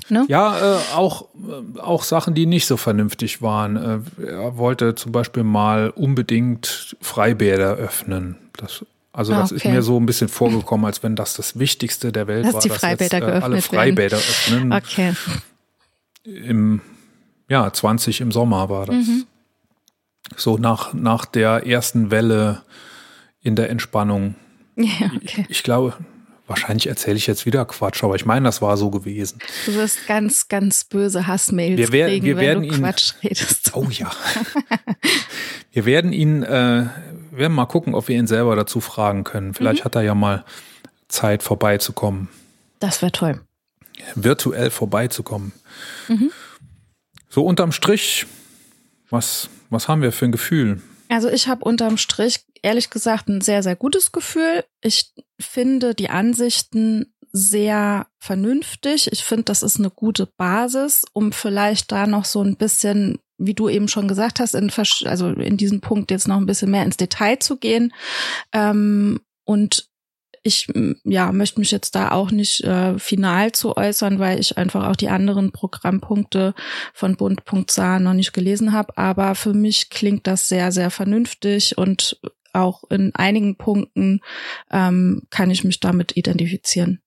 [0.09, 0.25] Ne?
[0.29, 3.77] Ja, äh, auch, äh, auch Sachen, die nicht so vernünftig waren.
[3.77, 8.37] Äh, er wollte zum Beispiel mal unbedingt Freibäder öffnen.
[8.57, 12.13] Das, also Ah, das ist mir so ein bisschen vorgekommen, als wenn das das Wichtigste
[12.13, 14.73] der Welt Dass war, die dass Freibäder jetzt, äh, alle Freibäder öffnen.
[14.73, 15.15] Okay.
[16.25, 16.81] Im,
[17.49, 18.97] ja, 20 im Sommer war das.
[18.97, 19.27] Mhm.
[20.37, 22.63] So nach, nach der ersten Welle
[23.41, 24.35] in der Entspannung.
[24.77, 25.21] Ja, okay.
[25.23, 25.95] Ich, ich glaube,
[26.47, 29.39] wahrscheinlich erzähle ich jetzt wieder Quatsch, aber ich meine, das war so gewesen.
[29.67, 33.73] Du wirst ganz, ganz böse Hassmails wir wer, kriegen, wir wenn du ihn, Quatsch redest.
[33.75, 34.11] Oh ja.
[35.73, 36.87] wir werden ihn, äh,
[37.31, 39.55] werden mal gucken, ob wir ihn selber dazu fragen können.
[39.55, 39.85] Vielleicht mhm.
[39.85, 40.45] hat er ja mal
[41.09, 42.29] Zeit vorbeizukommen.
[42.79, 43.41] Das wäre toll.
[44.15, 45.53] Virtuell vorbeizukommen.
[46.09, 46.31] Mhm.
[47.31, 48.27] So unterm Strich,
[49.11, 50.83] was, was haben wir für ein Gefühl?
[51.09, 54.65] Also ich habe unterm Strich ehrlich gesagt ein sehr, sehr gutes Gefühl.
[54.81, 59.13] Ich finde die Ansichten sehr vernünftig.
[59.13, 63.55] Ich finde, das ist eine gute Basis, um vielleicht da noch so ein bisschen, wie
[63.55, 64.71] du eben schon gesagt hast, in,
[65.05, 67.93] also in diesem Punkt jetzt noch ein bisschen mehr ins Detail zu gehen.
[68.53, 69.89] Ähm, und
[70.45, 70.69] ich
[71.05, 74.97] ja möchte mich jetzt da auch nicht äh, final zu äußern, weil ich einfach auch
[74.97, 76.55] die anderen Programmpunkte
[76.93, 78.97] von Bund.sa noch nicht gelesen habe.
[78.97, 82.21] Aber für mich klingt das sehr, sehr vernünftig und
[82.55, 84.21] auch in einigen Punkten
[84.71, 87.01] ähm, kann ich mich damit identifizieren.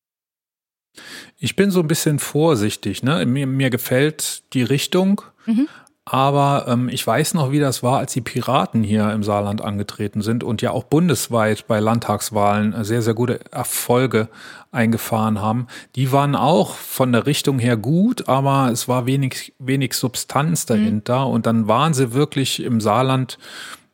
[1.38, 3.04] Ich bin so ein bisschen vorsichtig.
[3.04, 3.26] Ne?
[3.26, 5.68] Mir, mir gefällt die Richtung, mhm.
[6.10, 10.22] Aber ähm, ich weiß noch, wie das war, als die Piraten hier im Saarland angetreten
[10.22, 14.30] sind und ja auch bundesweit bei Landtagswahlen sehr, sehr gute Erfolge
[14.72, 15.68] eingefahren haben.
[15.98, 20.74] Die waren auch von der Richtung her gut, aber es war wenig, wenig Substanz mhm.
[20.74, 21.26] dahinter.
[21.26, 21.34] Mhm.
[21.34, 23.38] Und dann waren sie wirklich im Saarland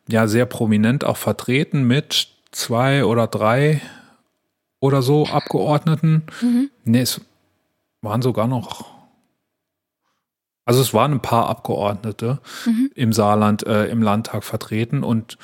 [0.08, 3.82] ja sehr prominent auch vertreten mit zwei oder drei
[4.80, 6.24] oder so Abgeordneten.
[6.42, 6.70] Mhm.
[6.84, 7.22] Nee, es
[8.02, 8.94] waren sogar noch
[10.66, 12.90] also es waren ein paar Abgeordnete mhm.
[12.96, 15.38] im Saarland äh, im Landtag vertreten und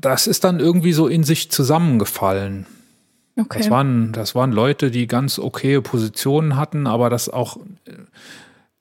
[0.00, 2.66] das ist dann irgendwie so in sich zusammengefallen.
[3.38, 3.58] Okay.
[3.58, 7.58] Das waren, das waren Leute, die ganz okaye Positionen hatten, aber das auch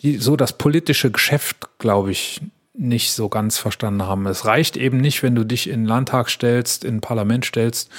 [0.01, 2.41] die so das politische Geschäft, glaube ich,
[2.77, 4.25] nicht so ganz verstanden haben.
[4.27, 7.89] Es reicht eben nicht, wenn du dich in den Landtag stellst, in ein Parlament stellst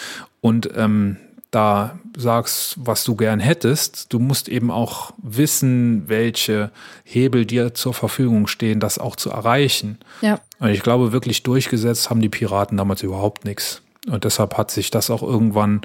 [0.40, 1.16] und ähm,
[1.50, 4.12] da sagst, was du gern hättest.
[4.12, 6.70] Du musst eben auch wissen, welche
[7.04, 9.98] Hebel dir zur Verfügung stehen, das auch zu erreichen.
[10.20, 10.40] Ja.
[10.58, 13.82] Und ich glaube, wirklich durchgesetzt haben die Piraten damals überhaupt nichts.
[14.06, 15.80] Und deshalb hat sich das auch irgendwann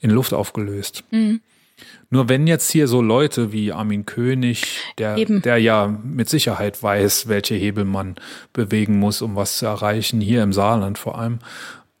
[0.00, 1.04] in Luft aufgelöst.
[1.10, 1.40] Mhm.
[2.08, 7.28] Nur wenn jetzt hier so Leute wie Armin König, der, der ja mit Sicherheit weiß,
[7.28, 8.16] welche Hebel man
[8.52, 11.40] bewegen muss, um was zu erreichen, hier im Saarland vor allem,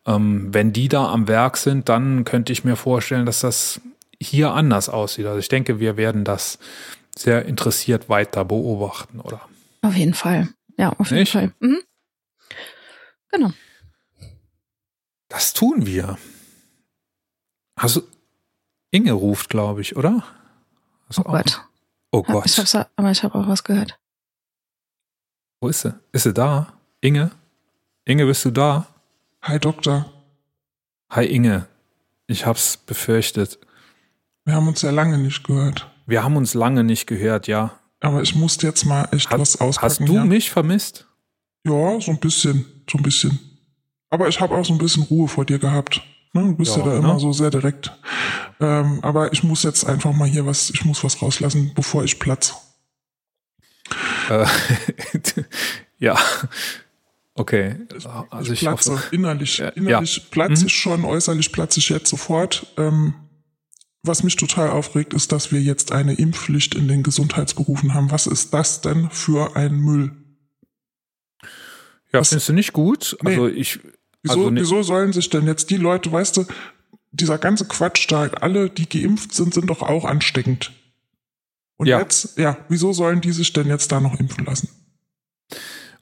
[0.06, 3.80] ähm, wenn die da am Werk sind, dann könnte ich mir vorstellen, dass das
[4.20, 5.26] hier anders aussieht.
[5.26, 6.58] Also ich denke, wir werden das
[7.16, 9.40] sehr interessiert weiter beobachten, oder?
[9.82, 10.48] Auf jeden Fall.
[10.78, 11.32] Ja, auf jeden Nicht?
[11.32, 11.52] Fall.
[11.60, 11.80] Mhm.
[13.30, 13.52] Genau.
[15.28, 16.18] Das tun wir.
[17.74, 18.02] Also,
[18.96, 20.24] Inge ruft, glaube ich, oder?
[21.18, 21.62] oh Gott.
[22.12, 22.46] Oh Gott.
[22.46, 23.98] Ich hab's, aber ich habe auch was gehört.
[25.60, 25.94] Wo ist sie?
[26.12, 26.72] Ist sie da?
[27.02, 27.30] Inge?
[28.06, 28.86] Inge, bist du da?
[29.42, 30.10] Hi Doktor.
[31.10, 31.66] Hi Inge.
[32.26, 33.58] Ich hab's befürchtet.
[34.46, 35.90] Wir haben uns ja lange nicht gehört.
[36.06, 37.78] Wir haben uns lange nicht gehört, ja.
[38.00, 39.90] Aber ich musste jetzt mal echt Hat, was auspacken.
[39.90, 40.24] Hast du ja.
[40.24, 41.06] mich vermisst?
[41.66, 43.38] Ja, so ein bisschen, so ein bisschen.
[44.08, 46.00] Aber ich habe auch so ein bisschen Ruhe vor dir gehabt.
[46.36, 46.42] Ne?
[46.42, 46.98] Du bist ja, ja da ne?
[46.98, 47.92] immer so sehr direkt.
[48.60, 52.18] Ähm, aber ich muss jetzt einfach mal hier was, ich muss was rauslassen, bevor ich
[52.18, 52.54] platz.
[54.30, 54.46] Äh,
[55.98, 56.16] ja,
[57.38, 57.76] Okay.
[58.30, 59.60] Also ich, ich platze hoffe, innerlich.
[59.74, 60.22] Innerlich ja.
[60.30, 60.66] platze mhm.
[60.66, 62.66] ich schon, äußerlich platze ich jetzt sofort.
[62.78, 63.14] Ähm,
[64.02, 68.10] was mich total aufregt, ist, dass wir jetzt eine Impfpflicht in den Gesundheitsberufen haben.
[68.10, 70.12] Was ist das denn für ein Müll?
[72.12, 73.16] Ja, was, findest du nicht gut?
[73.22, 73.30] Nee.
[73.30, 73.80] Also ich.
[74.28, 76.46] Wieso, also wieso sollen sich denn jetzt die Leute, weißt du,
[77.12, 80.72] dieser ganze Quatsch da, alle, die geimpft sind, sind doch auch ansteckend.
[81.76, 81.98] Und ja.
[81.98, 84.68] jetzt, ja, wieso sollen die sich denn jetzt da noch impfen lassen?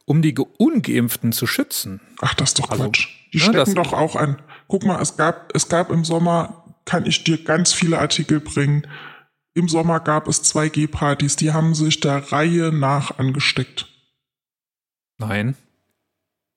[0.04, 2.00] um die Ungeimpften zu schützen.
[2.20, 3.08] Ach, das ist doch also, Quatsch.
[3.32, 4.40] Die ja, stecken doch auch an.
[4.68, 8.86] Guck mal, es gab, es gab im Sommer, kann ich dir ganz viele Artikel bringen.
[9.54, 13.86] Im Sommer gab es 2G-Partys, die haben sich der Reihe nach angesteckt.
[15.18, 15.56] Nein.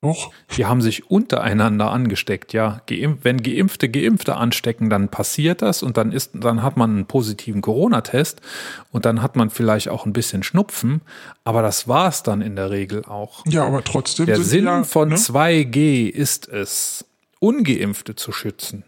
[0.01, 0.31] Doch.
[0.55, 2.81] Die haben sich untereinander angesteckt, ja.
[2.85, 7.05] Geimpf wenn Geimpfte Geimpfte anstecken, dann passiert das und dann ist, dann hat man einen
[7.07, 8.41] positiven Corona-Test
[8.91, 11.01] und dann hat man vielleicht auch ein bisschen Schnupfen,
[11.43, 13.43] aber das war es dann in der Regel auch.
[13.47, 14.27] Ja, aber trotzdem.
[14.27, 15.15] Der Sinn ja, von ne?
[15.15, 17.05] 2G ist es,
[17.39, 18.83] Ungeimpfte zu schützen.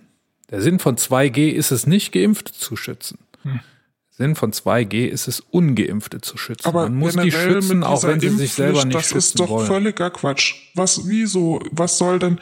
[0.51, 3.17] Der Sinn von 2G ist es nicht, Geimpfte zu schützen.
[3.41, 3.61] Hm.
[4.19, 6.67] Sinn von 2G ist es, Ungeimpfte zu schützen.
[6.67, 9.13] Aber Man muss die schützen, auch wenn sie sich selber nicht schützen wollen.
[9.13, 9.67] Das ist doch wollen.
[9.67, 10.55] völliger Quatsch.
[10.75, 12.37] Was, wieso, was soll denn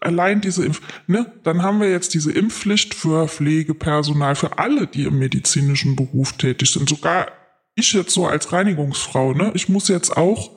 [0.00, 1.30] allein diese Impf, ne?
[1.44, 6.72] Dann haben wir jetzt diese Impfpflicht für Pflegepersonal, für alle, die im medizinischen Beruf tätig
[6.72, 6.88] sind.
[6.88, 7.28] Sogar
[7.74, 10.56] ich jetzt so als Reinigungsfrau, ne, ich muss jetzt auch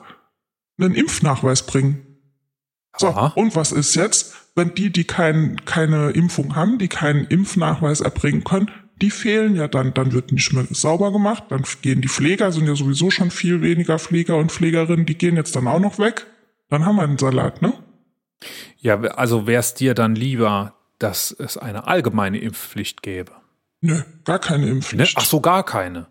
[0.80, 2.06] einen Impfnachweis bringen.
[2.96, 3.32] So, Aha.
[3.36, 8.42] und was ist jetzt, wenn die, die kein, keine Impfung haben, die keinen Impfnachweis erbringen
[8.42, 8.70] können,
[9.02, 12.68] die fehlen ja dann, dann wird nicht mehr sauber gemacht, dann gehen die Pfleger, sind
[12.68, 16.26] ja sowieso schon viel weniger Pfleger und Pflegerinnen, die gehen jetzt dann auch noch weg.
[16.70, 17.74] Dann haben wir einen Salat, ne?
[18.78, 23.32] Ja, also wäre es dir dann lieber, dass es eine allgemeine Impfpflicht gäbe?
[23.80, 25.16] Nö, gar keine Impfpflicht.
[25.16, 25.22] Ne?
[25.22, 26.06] Ach so, gar keine.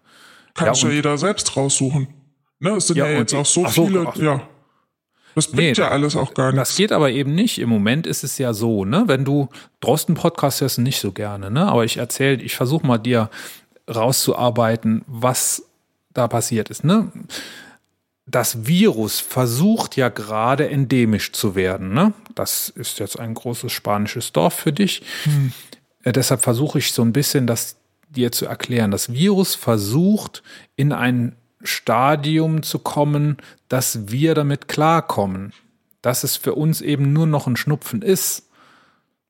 [0.53, 2.09] Kann ja, sich ja jeder selbst raussuchen.
[2.59, 4.47] Ne, es sind ja, ja jetzt auch so, so viele, ach, ja.
[5.35, 6.69] Das bringt nee, ja alles auch gar nichts.
[6.69, 7.59] Das geht aber eben nicht.
[7.59, 11.51] Im Moment ist es ja so, ne, wenn du Drosten Podcast hörst, nicht so gerne,
[11.51, 13.29] ne, aber ich erzähle, ich versuche mal dir
[13.93, 15.63] rauszuarbeiten, was
[16.13, 17.11] da passiert ist, ne?
[18.27, 22.13] Das Virus versucht ja gerade endemisch zu werden, ne?
[22.35, 25.01] Das ist jetzt ein großes spanisches Dorf für dich.
[25.23, 25.51] Hm.
[26.03, 27.77] Äh, deshalb versuche ich so ein bisschen das
[28.09, 28.91] dir zu erklären.
[28.91, 30.43] Das Virus versucht
[30.75, 33.37] in ein Stadium zu kommen,
[33.69, 35.53] dass wir damit klarkommen,
[36.01, 38.47] dass es für uns eben nur noch ein Schnupfen ist.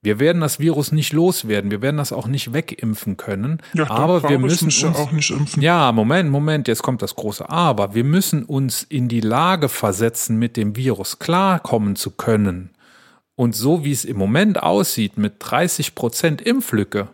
[0.03, 4.27] Wir werden das Virus nicht loswerden, wir werden das auch nicht wegimpfen können, ja, aber
[4.27, 5.61] wir müssen uns, auch nicht impfen.
[5.61, 7.93] Ja, Moment, Moment, jetzt kommt das große Aber.
[7.93, 12.71] Wir müssen uns in die Lage versetzen, mit dem Virus klarkommen zu können.
[13.35, 17.07] Und so wie es im Moment aussieht, mit 30 Prozent Impflücke,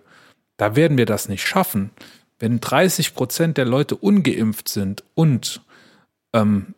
[0.56, 1.92] da werden wir das nicht schaffen.
[2.40, 5.62] Wenn 30 Prozent der Leute ungeimpft sind und
[6.34, 6.76] ähm,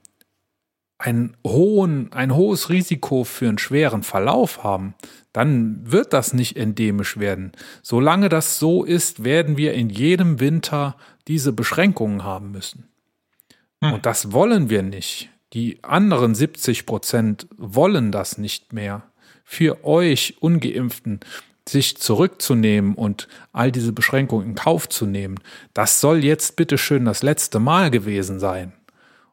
[0.97, 4.93] ein, hohen, ein hohes Risiko für einen schweren Verlauf haben,
[5.31, 7.53] dann wird das nicht endemisch werden.
[7.81, 10.97] Solange das so ist, werden wir in jedem Winter
[11.27, 12.89] diese Beschränkungen haben müssen.
[13.81, 13.93] Hm.
[13.93, 15.29] Und das wollen wir nicht.
[15.53, 19.03] Die anderen 70 Prozent wollen das nicht mehr.
[19.45, 21.21] Für euch ungeimpften
[21.71, 25.39] sich zurückzunehmen und all diese Beschränkungen in Kauf zu nehmen,
[25.73, 28.73] das soll jetzt bitteschön das letzte Mal gewesen sein.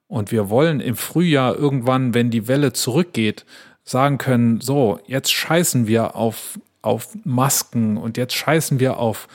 [0.09, 3.45] Und wir wollen im Frühjahr irgendwann, wenn die Welle zurückgeht,
[3.83, 9.29] sagen können, so, jetzt scheißen wir auf, auf Masken und jetzt scheißen wir auf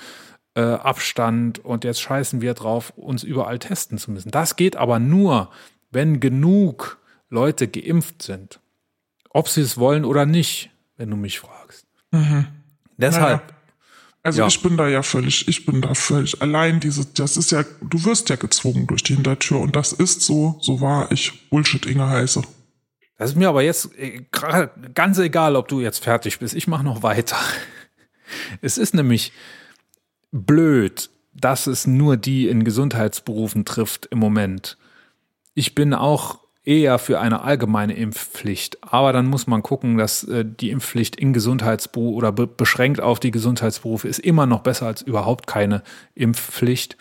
[0.55, 4.31] äh, Abstand und jetzt scheißen wir drauf, uns überall testen zu müssen.
[4.31, 5.49] Das geht aber nur,
[5.91, 6.99] wenn genug
[7.29, 8.59] Leute geimpft sind.
[9.29, 11.85] Ob sie es wollen oder nicht, wenn du mich fragst.
[12.11, 12.47] Mhm.
[13.01, 13.41] Deshalb.
[13.41, 13.57] Naja.
[14.23, 14.47] Also ja.
[14.47, 16.79] ich bin da ja völlig, ich bin da völlig allein.
[16.79, 20.57] Diese, das ist ja, du wirst ja gezwungen durch die Hintertür und das ist so,
[20.61, 22.43] so war ich Bullshit Inge heiße.
[23.17, 24.23] Das ist mir aber jetzt äh,
[24.93, 26.53] ganz egal, ob du jetzt fertig bist.
[26.55, 27.37] Ich mache noch weiter.
[28.61, 29.33] Es ist nämlich
[30.31, 34.77] blöd, dass es nur die in Gesundheitsberufen trifft im Moment.
[35.53, 38.77] Ich bin auch eher für eine allgemeine Impfpflicht.
[38.81, 43.19] Aber dann muss man gucken, dass äh, die Impfpflicht in Gesundheitsberufe oder be beschränkt auf
[43.19, 45.81] die Gesundheitsberufe ist immer noch besser als überhaupt keine
[46.13, 46.97] Impfpflicht.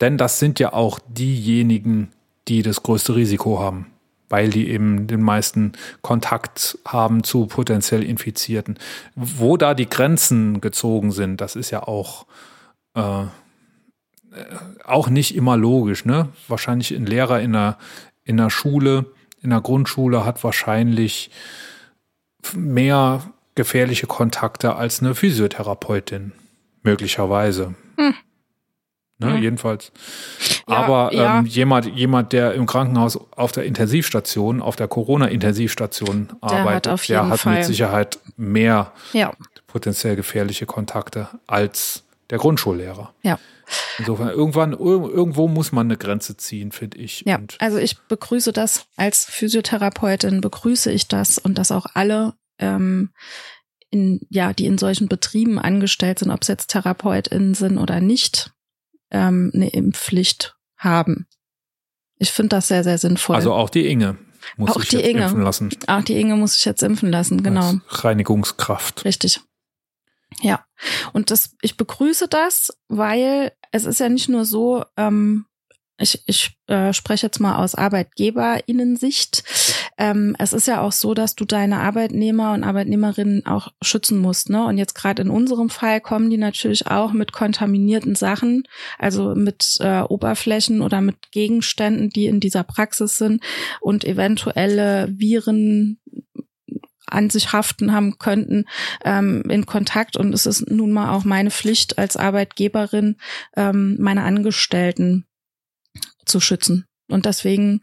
[0.00, 2.10] Denn das sind ja auch diejenigen,
[2.48, 3.86] die das größte Risiko haben,
[4.28, 8.78] weil die eben den meisten Kontakt haben zu potenziell Infizierten.
[9.14, 12.26] Wo da die Grenzen gezogen sind, das ist ja auch
[12.96, 13.26] äh, äh
[14.84, 16.28] auch nicht immer logisch, ne?
[16.48, 17.78] Wahrscheinlich ein Lehrer in einer,
[18.24, 19.06] in der Schule,
[19.42, 21.30] in der Grundschule hat wahrscheinlich
[22.54, 23.22] mehr
[23.54, 26.32] gefährliche Kontakte als eine Physiotherapeutin.
[26.82, 27.74] Möglicherweise.
[27.96, 28.14] Hm.
[29.18, 29.42] Ne, hm.
[29.42, 29.92] Jedenfalls.
[30.68, 31.38] Ja, Aber ja.
[31.38, 37.28] Ähm, jemand, jemand, der im Krankenhaus auf der Intensivstation, auf der Corona-Intensivstation arbeitet, hat der
[37.28, 37.56] hat Fall.
[37.56, 39.32] mit Sicherheit mehr ja.
[39.66, 43.14] potenziell gefährliche Kontakte als der Grundschullehrer.
[43.22, 43.38] Ja.
[43.98, 47.22] Insofern, irgendwann, irgendwo muss man eine Grenze ziehen, finde ich.
[47.26, 52.34] Ja, und also ich begrüße das als Physiotherapeutin, begrüße ich das und dass auch alle,
[52.58, 53.10] ähm,
[53.90, 58.52] in, ja, die in solchen Betrieben angestellt sind, ob es jetzt TherapeutInnen sind oder nicht,
[59.10, 61.26] ähm, eine Impfpflicht haben.
[62.18, 63.36] Ich finde das sehr, sehr sinnvoll.
[63.36, 64.18] Also auch die Inge
[64.56, 65.22] muss auch sich die jetzt Inge.
[65.24, 65.70] impfen lassen.
[65.86, 67.68] Auch die Inge muss sich jetzt impfen lassen, genau.
[67.88, 69.04] Als Reinigungskraft.
[69.04, 69.40] Richtig.
[70.40, 70.64] Ja,
[71.12, 75.46] und das, ich begrüße das, weil es ist ja nicht nur so, ähm,
[75.96, 79.44] ich, ich äh, spreche jetzt mal aus Arbeitgeberinnensicht.
[79.96, 84.50] Ähm, es ist ja auch so, dass du deine Arbeitnehmer und Arbeitnehmerinnen auch schützen musst.
[84.50, 84.64] Ne?
[84.66, 88.64] Und jetzt gerade in unserem Fall kommen die natürlich auch mit kontaminierten Sachen,
[88.98, 93.44] also mit äh, Oberflächen oder mit Gegenständen, die in dieser Praxis sind
[93.80, 96.00] und eventuelle Viren
[97.14, 98.64] an sich haften haben könnten,
[99.04, 100.16] ähm, in Kontakt.
[100.16, 103.16] Und es ist nun mal auch meine Pflicht als Arbeitgeberin,
[103.56, 105.26] ähm, meine Angestellten
[106.26, 106.86] zu schützen.
[107.08, 107.80] Und deswegen,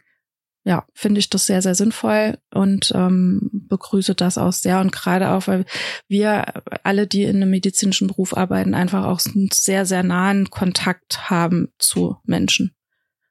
[0.64, 4.80] ja, finde ich das sehr, sehr sinnvoll und ähm, begrüße das auch sehr.
[4.80, 5.66] Und gerade auch, weil
[6.08, 6.46] wir
[6.84, 11.70] alle, die in einem medizinischen Beruf arbeiten, einfach auch einen sehr, sehr nahen Kontakt haben
[11.80, 12.76] zu Menschen.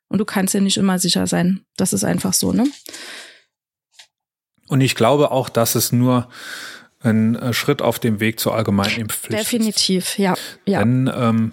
[0.09, 1.61] Und du kannst dir nicht immer sicher sein.
[1.77, 2.67] Das ist einfach so, ne?
[4.71, 6.29] Und ich glaube auch, dass es nur
[7.01, 10.35] ein äh, Schritt auf dem Weg zur allgemeinen Impfpflicht Definitiv, ja.
[10.64, 10.79] ja.
[10.79, 11.53] Denn ähm,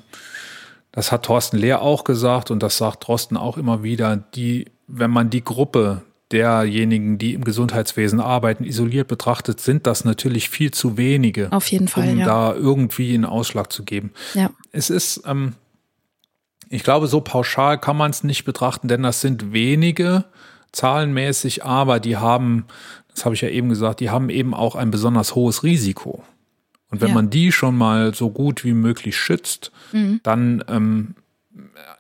[0.92, 5.10] das hat Thorsten Lehr auch gesagt und das sagt Drosten auch immer wieder, die, wenn
[5.10, 10.96] man die Gruppe derjenigen, die im Gesundheitswesen arbeiten, isoliert betrachtet, sind das natürlich viel zu
[10.96, 11.52] wenige.
[11.52, 12.26] Auf jeden Fall, um ja.
[12.26, 14.14] da irgendwie einen Ausschlag zu geben.
[14.36, 14.52] Ja.
[14.72, 15.54] Es ist, ähm,
[16.70, 20.26] ich glaube, so pauschal kann man es nicht betrachten, denn das sind wenige
[20.72, 22.66] zahlenmäßig, aber die haben,
[23.18, 26.24] das habe ich ja eben gesagt, die haben eben auch ein besonders hohes Risiko.
[26.90, 27.16] Und wenn Ja.
[27.16, 30.20] man die schon mal so gut wie möglich schützt, Mhm.
[30.24, 31.16] dann ähm,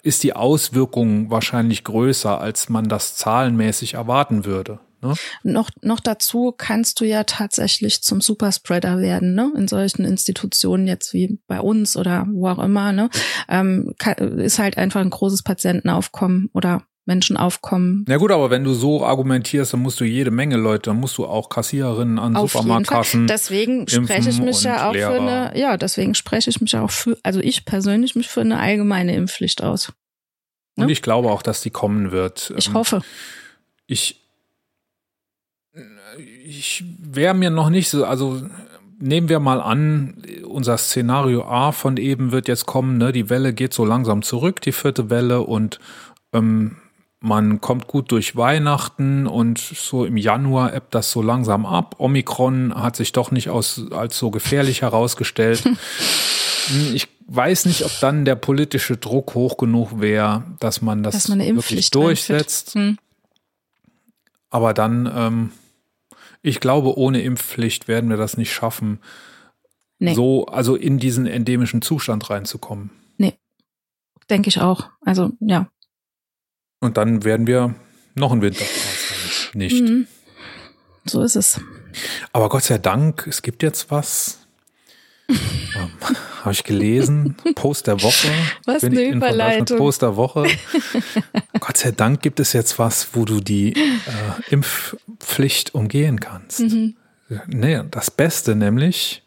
[0.03, 4.79] ist die Auswirkung wahrscheinlich größer, als man das zahlenmäßig erwarten würde.
[5.01, 5.13] Ne?
[5.43, 9.51] Noch, noch dazu kannst du ja tatsächlich zum Superspreader werden, ne?
[9.55, 13.09] In solchen Institutionen jetzt wie bei uns oder wo auch immer, ne?
[13.49, 18.05] Ähm, ka- ist halt einfach ein großes Patientenaufkommen oder Menschenaufkommen.
[18.07, 21.17] Na gut, aber wenn du so argumentierst, dann musst du jede Menge Leute, dann musst
[21.17, 22.51] du auch Kassiererinnen an Auf.
[22.51, 23.27] Supermarktkassen.
[23.27, 25.49] Deswegen spreche ich mich ja und auch für Lehrer.
[25.49, 29.15] eine, ja, deswegen spreche ich mich auch für, also ich persönlich mich für eine allgemeine
[29.15, 29.93] Impfpflicht aus.
[30.75, 30.91] Und ne?
[30.91, 32.53] ich glaube auch, dass die kommen wird.
[32.57, 33.01] Ich Ähm, hoffe.
[33.87, 34.21] Ich,
[36.45, 38.41] ich wäre mir noch nicht so, also
[38.99, 43.53] nehmen wir mal an, unser Szenario A von eben wird jetzt kommen, ne, die Welle
[43.53, 45.79] geht so langsam zurück, die vierte Welle und
[46.33, 46.77] ähm,
[47.19, 51.95] man kommt gut durch Weihnachten und so im Januar ebbt das so langsam ab.
[51.97, 55.63] Omikron hat sich doch nicht aus, als so gefährlich herausgestellt.
[56.93, 61.29] Ich weiß nicht, ob dann der politische Druck hoch genug wäre, dass man das Dass
[61.29, 62.75] man wirklich durchsetzt.
[62.75, 62.97] Hm.
[64.49, 65.51] Aber dann, ähm,
[66.41, 68.99] ich glaube, ohne Impfpflicht werden wir das nicht schaffen,
[69.97, 70.13] Nee.
[70.13, 72.91] so, also in diesen endemischen Zustand reinzukommen.
[74.29, 74.89] Denke ich auch.
[75.05, 75.69] Also, ja.
[76.79, 77.75] Und dann werden wir
[78.15, 79.57] noch einen Winter haben.
[79.57, 79.81] Nicht.
[79.81, 80.07] Mhm.
[81.05, 81.59] So ist es.
[82.33, 84.39] Aber Gott sei Dank, es gibt jetzt was.
[85.29, 85.91] ähm,
[86.41, 87.35] Habe ich gelesen.
[87.55, 88.29] Post der Woche.
[88.65, 89.77] Was Bin eine Überleitung.
[89.77, 90.45] Post der Woche.
[91.59, 93.89] Gott sei Dank gibt es jetzt was, wo du die äh,
[94.49, 96.61] Impfpflicht umgehen kannst.
[96.61, 96.95] Mhm.
[97.47, 99.23] Nee, das Beste nämlich,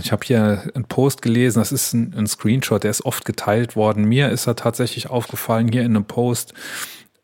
[0.00, 3.76] ich habe hier einen Post gelesen, das ist ein, ein Screenshot, der ist oft geteilt
[3.76, 4.04] worden.
[4.04, 6.54] Mir ist er tatsächlich aufgefallen hier in einem Post.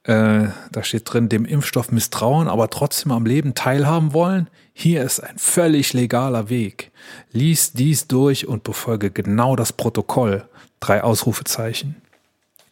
[0.04, 4.48] Äh, da steht drin, dem Impfstoff misstrauen, aber trotzdem am Leben teilhaben wollen.
[4.74, 6.90] Hier ist ein völlig legaler Weg.
[7.32, 10.44] Lies dies durch und befolge genau das Protokoll.
[10.80, 11.96] Drei Ausrufezeichen.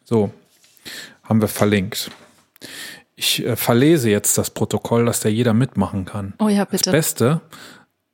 [0.04, 0.30] So,
[1.22, 2.10] haben wir verlinkt.
[3.16, 6.34] Ich äh, verlese jetzt das Protokoll, dass da jeder mitmachen kann.
[6.38, 6.90] Oh ja, Das bitte.
[6.90, 7.40] Beste,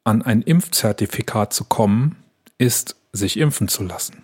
[0.09, 2.17] an ein Impfzertifikat zu kommen,
[2.57, 4.23] ist, sich impfen zu lassen.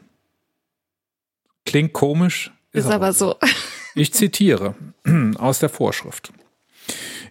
[1.66, 3.36] Klingt komisch, Ist aber so.
[3.94, 4.74] ich zitiere
[5.38, 6.32] aus der Vorschrift.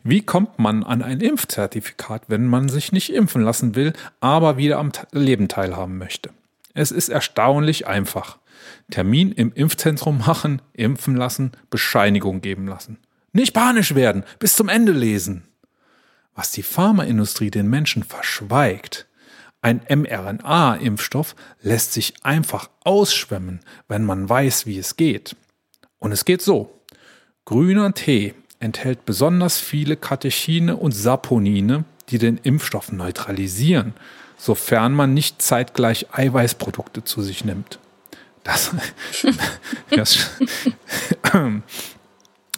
[0.03, 4.77] Wie kommt man an ein Impfzertifikat, wenn man sich nicht impfen lassen will, aber wieder
[4.77, 6.29] am Leben teilhaben möchte?
[6.75, 8.37] Es ist erstaunlich einfach.
[8.91, 12.99] Termin im Impfzentrum machen, impfen lassen, Bescheinigung geben lassen.
[13.31, 15.47] Nicht panisch werden, bis zum Ende lesen.
[16.35, 19.07] Was die Pharmaindustrie den Menschen verschweigt,
[19.61, 25.37] ein mRNA-Impfstoff lässt sich einfach ausschwemmen, wenn man weiß, wie es geht.
[25.99, 26.81] Und es geht so.
[27.45, 33.93] Grüner Tee enthält besonders viele Katechine und Saponine, die den Impfstoff neutralisieren,
[34.37, 37.79] sofern man nicht zeitgleich Eiweißprodukte zu sich nimmt.
[38.43, 38.71] Das,
[39.91, 40.29] das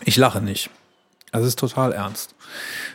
[0.04, 0.72] ich lache nicht.
[1.32, 2.34] Das ist total ernst.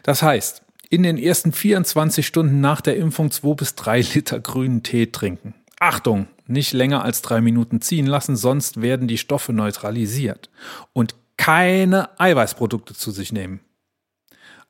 [0.02, 4.82] Das heißt, in den ersten 24 Stunden nach der Impfung zwei bis drei Liter grünen
[4.82, 5.54] Tee trinken.
[5.78, 10.50] Achtung, nicht länger als drei Minuten ziehen lassen, sonst werden die Stoffe neutralisiert.
[10.92, 13.60] Und keine Eiweißprodukte zu sich nehmen.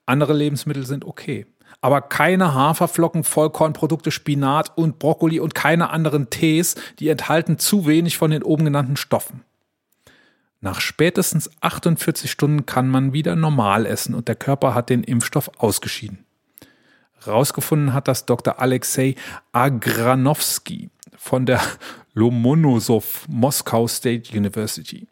[0.07, 1.47] Andere Lebensmittel sind okay.
[1.81, 8.19] Aber keine Haferflocken, Vollkornprodukte, Spinat und Brokkoli und keine anderen Tees, die enthalten zu wenig
[8.19, 9.43] von den oben genannten Stoffen.
[10.61, 15.51] Nach spätestens 48 Stunden kann man wieder normal essen und der Körper hat den Impfstoff
[15.59, 16.27] ausgeschieden.
[17.27, 18.61] Rausgefunden hat das Dr.
[18.61, 19.15] Alexei
[19.53, 21.61] Agranowski von der
[22.15, 25.07] Lomonosov Moskau State University.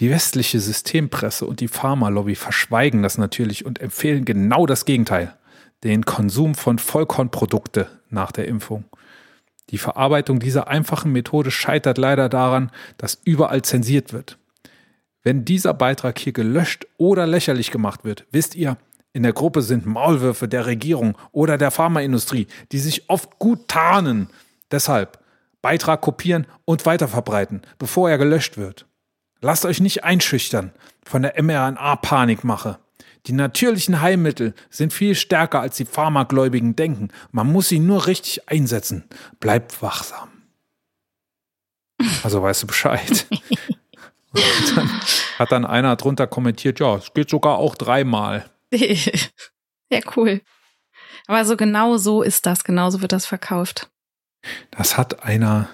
[0.00, 5.36] Die westliche Systempresse und die Pharmalobby verschweigen das natürlich und empfehlen genau das Gegenteil,
[5.82, 8.84] den Konsum von Vollkornprodukte nach der Impfung.
[9.70, 14.38] Die Verarbeitung dieser einfachen Methode scheitert leider daran, dass überall zensiert wird.
[15.22, 18.78] Wenn dieser Beitrag hier gelöscht oder lächerlich gemacht wird, wisst ihr,
[19.12, 24.28] in der Gruppe sind Maulwürfe der Regierung oder der Pharmaindustrie, die sich oft gut tarnen.
[24.70, 25.18] Deshalb
[25.60, 28.86] Beitrag kopieren und weiterverbreiten, bevor er gelöscht wird.
[29.40, 30.72] Lasst euch nicht einschüchtern
[31.04, 32.78] von der mRNA-Panikmache.
[33.28, 37.08] Die natürlichen Heilmittel sind viel stärker als die Pharmagläubigen denken.
[37.30, 39.04] Man muss sie nur richtig einsetzen.
[39.38, 40.30] Bleibt wachsam.
[42.22, 43.26] Also weißt du Bescheid.
[44.32, 45.00] Dann
[45.38, 48.48] hat dann einer drunter kommentiert, ja, es geht sogar auch dreimal.
[48.70, 50.40] ja, cool.
[51.26, 53.90] Aber so genau so ist das, genauso wird das verkauft.
[54.70, 55.68] Das hat einer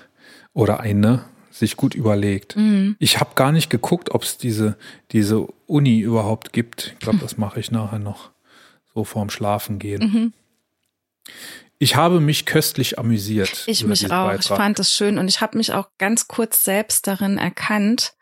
[0.54, 2.56] oder eine sich gut überlegt.
[2.56, 2.96] Mhm.
[2.98, 4.76] Ich habe gar nicht geguckt, ob es diese,
[5.12, 6.92] diese Uni überhaupt gibt.
[6.94, 8.30] Ich glaube, das mache ich nachher noch
[8.92, 10.02] so vorm Schlafen gehen.
[10.02, 10.32] Mhm.
[11.78, 13.64] Ich habe mich köstlich amüsiert.
[13.66, 14.26] Ich mich auch.
[14.26, 14.40] Beitrag.
[14.40, 18.14] Ich fand es schön und ich habe mich auch ganz kurz selbst darin erkannt.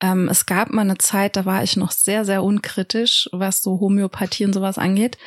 [0.00, 3.80] Ähm, es gab mal eine Zeit, da war ich noch sehr, sehr unkritisch, was so
[3.80, 5.18] Homöopathie und sowas angeht.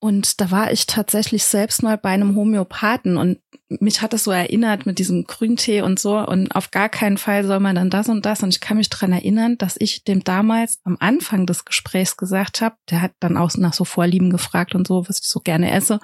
[0.00, 3.38] Und da war ich tatsächlich selbst mal bei einem Homöopathen und
[3.68, 6.18] mich hat es so erinnert mit diesem Grüntee und so.
[6.18, 8.42] Und auf gar keinen Fall soll man dann das und das.
[8.42, 12.62] Und ich kann mich dran erinnern, dass ich dem damals am Anfang des Gesprächs gesagt
[12.62, 15.70] habe, der hat dann auch nach so Vorlieben gefragt und so, was ich so gerne
[15.70, 16.00] esse.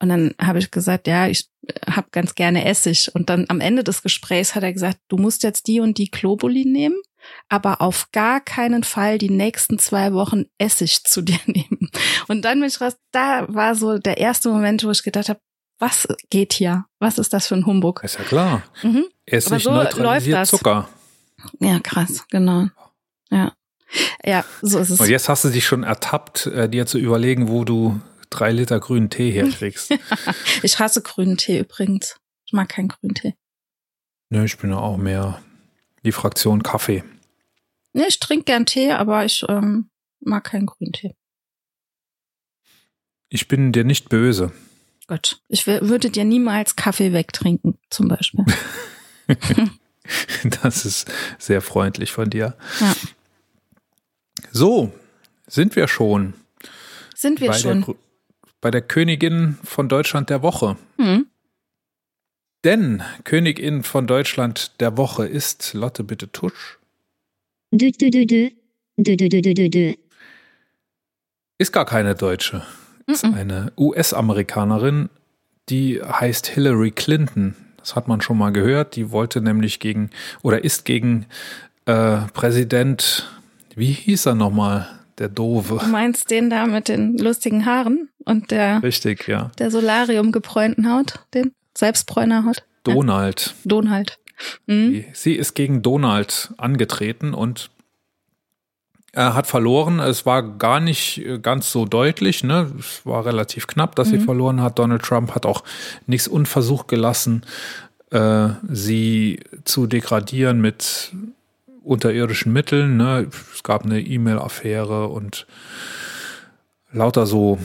[0.00, 1.48] Und dann habe ich gesagt, ja, ich
[1.88, 3.14] habe ganz gerne Essig.
[3.14, 6.10] Und dann am Ende des Gesprächs hat er gesagt, du musst jetzt die und die
[6.10, 6.96] Globuli nehmen
[7.48, 11.90] aber auf gar keinen Fall die nächsten zwei Wochen Essig zu dir nehmen.
[12.28, 15.40] Und dann bin ich raus, da war so der erste Moment, wo ich gedacht habe,
[15.78, 16.84] was geht hier?
[16.98, 18.02] Was ist das für ein Humbug?
[18.04, 18.62] Ist ja klar.
[18.82, 19.06] Mhm.
[19.24, 20.88] Essig so neutralisiert Zucker.
[21.58, 22.66] Ja, krass, genau.
[23.30, 23.52] Ja.
[24.24, 25.00] Ja, so ist es.
[25.00, 28.78] Und jetzt hast du dich schon ertappt, äh, dir zu überlegen, wo du drei Liter
[28.78, 29.92] grünen Tee herkriegst.
[30.62, 32.16] ich hasse grünen Tee übrigens.
[32.46, 33.34] Ich mag keinen grünen Tee.
[34.28, 35.40] Nö, ich bin ja auch mehr
[36.04, 37.02] die Fraktion Kaffee.
[37.92, 41.14] Nee, ich trinke gern Tee, aber ich ähm, mag keinen Grüntee.
[43.28, 44.52] Ich bin dir nicht böse.
[45.06, 48.44] Gott, ich würde dir niemals Kaffee wegtrinken, zum Beispiel.
[50.62, 52.56] das ist sehr freundlich von dir.
[52.80, 52.94] Ja.
[54.52, 54.92] So,
[55.46, 56.34] sind wir schon.
[57.14, 57.84] Sind wir bei schon.
[57.84, 57.94] Der,
[58.60, 60.76] bei der Königin von Deutschland der Woche.
[60.98, 61.26] Hm.
[62.64, 66.78] Denn Königin von Deutschland der Woche ist Lotte Bitte Tusch.
[67.72, 68.50] Dö, dö, dö, dö.
[68.96, 69.92] Dö, dö, dö, dö, dö.
[71.58, 72.62] Ist gar keine Deutsche.
[73.06, 75.08] Ist eine US-Amerikanerin,
[75.68, 77.54] die heißt Hillary Clinton.
[77.76, 78.96] Das hat man schon mal gehört.
[78.96, 80.10] Die wollte nämlich gegen
[80.42, 81.26] oder ist gegen
[81.86, 83.28] äh, Präsident,
[83.76, 84.88] wie hieß er nochmal?
[85.18, 85.78] Der Dove.
[85.78, 89.50] Du meinst den da mit den lustigen Haaren und der Richtig, ja.
[89.58, 92.64] Der Solarium gebräunten Haut, den Selbstbräunerhaut?
[92.84, 93.46] Donald.
[93.46, 93.52] Ja.
[93.64, 94.18] Donald.
[94.66, 95.04] Mhm.
[95.12, 97.70] Sie ist gegen Donald angetreten und
[99.12, 99.98] er hat verloren.
[99.98, 102.44] Es war gar nicht ganz so deutlich.
[102.44, 102.70] Ne?
[102.78, 104.18] Es war relativ knapp, dass mhm.
[104.18, 104.78] sie verloren hat.
[104.78, 105.64] Donald Trump hat auch
[106.06, 107.44] nichts unversucht gelassen,
[108.10, 111.12] äh, sie zu degradieren mit
[111.82, 112.96] unterirdischen Mitteln.
[112.96, 113.28] Ne?
[113.52, 115.46] Es gab eine E-Mail-Affäre und
[116.92, 117.58] lauter so,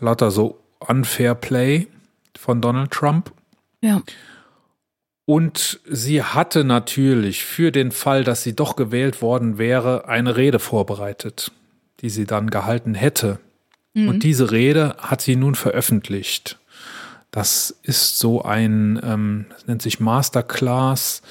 [0.00, 1.86] lauter so unfair Play
[2.36, 3.32] von Donald Trump.
[3.80, 4.02] Ja.
[5.26, 10.58] Und sie hatte natürlich für den Fall, dass sie doch gewählt worden wäre, eine Rede
[10.58, 11.50] vorbereitet,
[12.00, 13.38] die sie dann gehalten hätte.
[13.94, 14.08] Mhm.
[14.08, 16.58] Und diese Rede hat sie nun veröffentlicht.
[17.30, 21.22] Das ist so ein, ähm, das nennt sich Masterclass.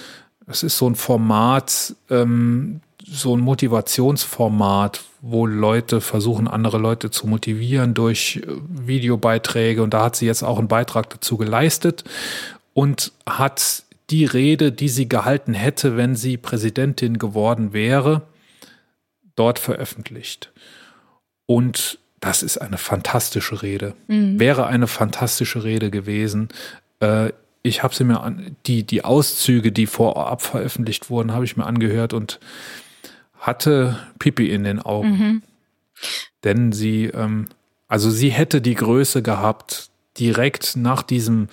[0.48, 7.28] Es ist so ein Format, ähm, so ein Motivationsformat, wo Leute versuchen, andere Leute zu
[7.28, 9.84] motivieren durch äh, Videobeiträge.
[9.84, 12.04] Und da hat sie jetzt auch einen Beitrag dazu geleistet
[12.74, 18.24] und hat die Rede, die sie gehalten hätte, wenn sie Präsidentin geworden wäre,
[19.36, 20.52] dort veröffentlicht.
[21.46, 23.96] Und das ist eine fantastische Rede.
[24.08, 24.40] Mhm.
[24.40, 26.50] Wäre eine fantastische Rede gewesen.
[27.00, 27.32] Äh,
[27.64, 31.66] ich habe sie mir an, die, die Auszüge, die vorab veröffentlicht wurden, habe ich mir
[31.66, 32.40] angehört und
[33.40, 35.10] hatte Pipi in den Augen.
[35.10, 35.44] Mhm.
[36.44, 37.48] Denn sie, ähm,
[37.88, 41.48] also sie hätte die Größe gehabt, direkt nach diesem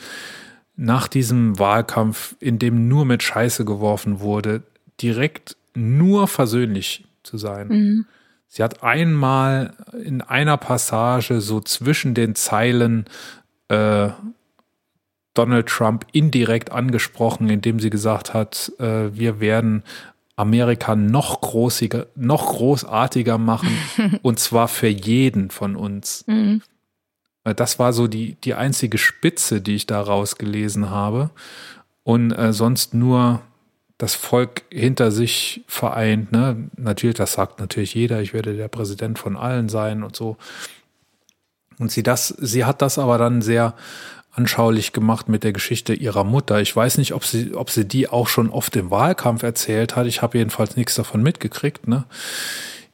[0.80, 4.62] nach diesem Wahlkampf, in dem nur mit Scheiße geworfen wurde,
[5.02, 7.68] direkt nur versöhnlich zu sein.
[7.68, 8.06] Mhm.
[8.48, 13.04] Sie hat einmal in einer Passage so zwischen den Zeilen
[13.68, 14.08] äh,
[15.34, 19.84] Donald Trump indirekt angesprochen, indem sie gesagt hat, äh, wir werden
[20.34, 23.76] Amerika noch großiger, noch großartiger machen
[24.22, 26.24] und zwar für jeden von uns.
[26.26, 26.62] Mhm.
[27.44, 31.30] Das war so die, die einzige Spitze, die ich da rausgelesen habe.
[32.02, 33.40] Und äh, sonst nur
[33.98, 36.32] das Volk hinter sich vereint.
[36.32, 36.70] Ne?
[36.76, 40.36] Natürlich, das sagt natürlich jeder, ich werde der Präsident von allen sein und so.
[41.78, 43.74] Und sie das, sie hat das aber dann sehr
[44.32, 46.60] anschaulich gemacht mit der Geschichte ihrer Mutter.
[46.60, 50.06] Ich weiß nicht, ob sie, ob sie die auch schon oft im Wahlkampf erzählt hat.
[50.06, 51.88] Ich habe jedenfalls nichts davon mitgekriegt.
[51.88, 52.04] Ne?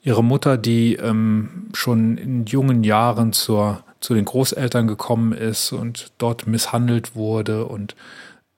[0.03, 6.13] Ihre Mutter, die ähm, schon in jungen Jahren zur, zu den Großeltern gekommen ist und
[6.19, 7.97] dort misshandelt wurde und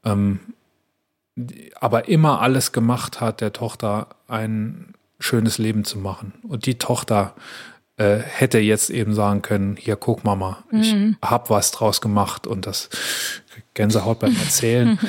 [0.04, 0.40] ähm,
[1.80, 6.32] aber immer alles gemacht hat, der Tochter ein schönes Leben zu machen.
[6.42, 7.34] Und die Tochter
[7.96, 11.16] äh, hätte jetzt eben sagen können, hier guck Mama, ich mhm.
[11.22, 12.88] hab was draus gemacht und das
[13.74, 14.98] Gänsehaut beim Erzählen.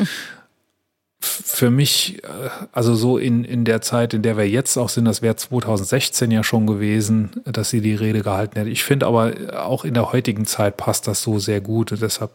[1.21, 2.27] Für mich, äh,
[2.71, 6.31] also so in, in der Zeit, in der wir jetzt auch sind, das wäre 2016
[6.31, 8.69] ja schon gewesen, dass sie die Rede gehalten hätte.
[8.69, 12.31] Ich finde aber auch in der heutigen Zeit passt das so sehr gut und deshalb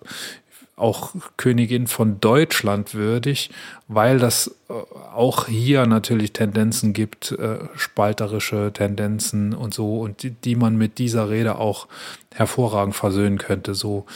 [0.77, 3.51] auch Königin von Deutschland würdig,
[3.89, 10.31] weil das äh, auch hier natürlich Tendenzen gibt, äh, spalterische Tendenzen und so, und die,
[10.31, 11.87] die man mit dieser Rede auch
[12.35, 13.75] hervorragend versöhnen könnte.
[13.75, 14.07] So,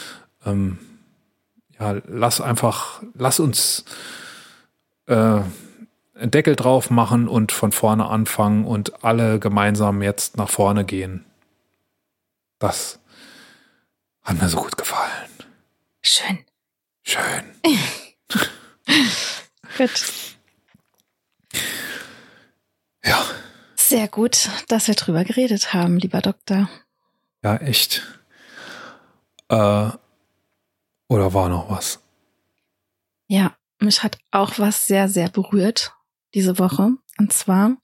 [0.44, 0.78] ähm,
[1.78, 3.84] ja, lass einfach, lass uns
[5.08, 5.42] äh,
[6.18, 11.24] einen Deckel drauf machen und von vorne anfangen und alle gemeinsam jetzt nach vorne gehen.
[12.58, 12.98] Das
[14.22, 15.30] hat mir so gut gefallen.
[16.02, 16.38] Schön.
[17.04, 17.44] Schön.
[19.78, 20.04] gut.
[23.04, 23.24] Ja.
[23.76, 26.68] Sehr gut, dass wir drüber geredet haben, lieber Doktor.
[27.42, 28.02] Ja, echt.
[29.48, 29.90] Äh,
[31.08, 32.00] oder war noch was?
[33.28, 35.92] Ja, mich hat auch was sehr, sehr berührt
[36.34, 36.92] diese Woche.
[37.18, 37.76] Und zwar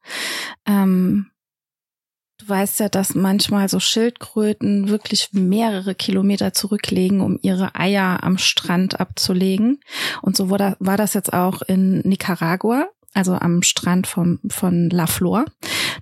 [0.67, 1.31] ähm,
[2.39, 8.39] Du weißt ja, dass manchmal so Schildkröten wirklich mehrere Kilometer zurücklegen, um ihre Eier am
[8.39, 9.81] Strand abzulegen.
[10.21, 15.45] Und so war das jetzt auch in Nicaragua also am Strand vom, von La Flor.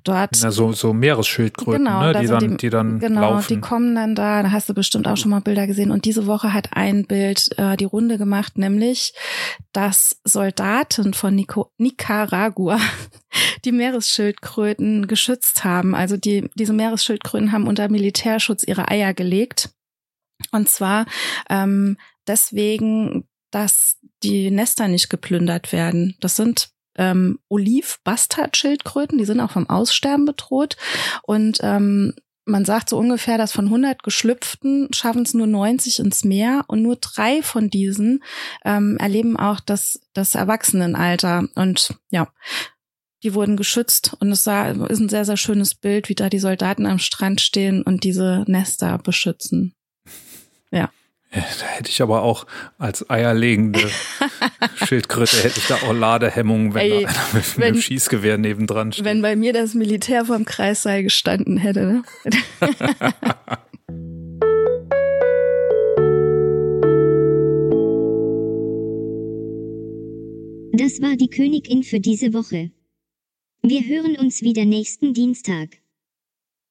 [0.04, 0.36] Dort.
[0.42, 3.46] Ja, so, so Meeresschildkröten, genau, ne, die, dann, die, die dann genau, laufen.
[3.48, 5.90] die kommen dann da, da hast du bestimmt auch schon mal Bilder gesehen.
[5.90, 9.14] Und diese Woche hat ein Bild äh, die Runde gemacht, nämlich,
[9.72, 12.80] dass Soldaten von Nico Nicaragua
[13.64, 15.94] die Meeresschildkröten geschützt haben.
[15.94, 19.70] Also die, diese Meeresschildkröten haben unter Militärschutz ihre Eier gelegt.
[20.50, 21.06] Und zwar
[21.48, 21.96] ähm,
[22.26, 26.16] deswegen, dass die Nester nicht geplündert werden.
[26.20, 30.76] Das sind ähm, Oliv-Bastard-Schildkröten, die sind auch vom Aussterben bedroht.
[31.22, 32.14] Und ähm,
[32.44, 36.82] man sagt so ungefähr, dass von 100 Geschlüpften schaffen es nur 90 ins Meer und
[36.82, 38.22] nur drei von diesen
[38.64, 41.48] ähm, erleben auch das, das Erwachsenenalter.
[41.54, 42.28] Und ja,
[43.22, 46.40] die wurden geschützt und es sah, ist ein sehr, sehr schönes Bild, wie da die
[46.40, 49.74] Soldaten am Strand stehen und diese Nester beschützen.
[50.70, 50.90] Ja.
[51.32, 52.46] Da hätte ich aber auch
[52.78, 53.80] als eierlegende
[54.84, 58.92] Schildkröte hätte ich da auch Ladehemmungen, wenn Ey, da einer mit, wenn, einem Schießgewehr nebendran
[58.92, 59.06] steht.
[59.06, 61.86] Wenn bei mir das Militär vorm Kreissaal gestanden hätte.
[61.86, 62.02] Ne?
[70.74, 72.70] Das war die Königin für diese Woche.
[73.62, 75.76] Wir hören uns wieder nächsten Dienstag.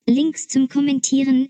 [0.07, 1.49] Links zum Kommentieren,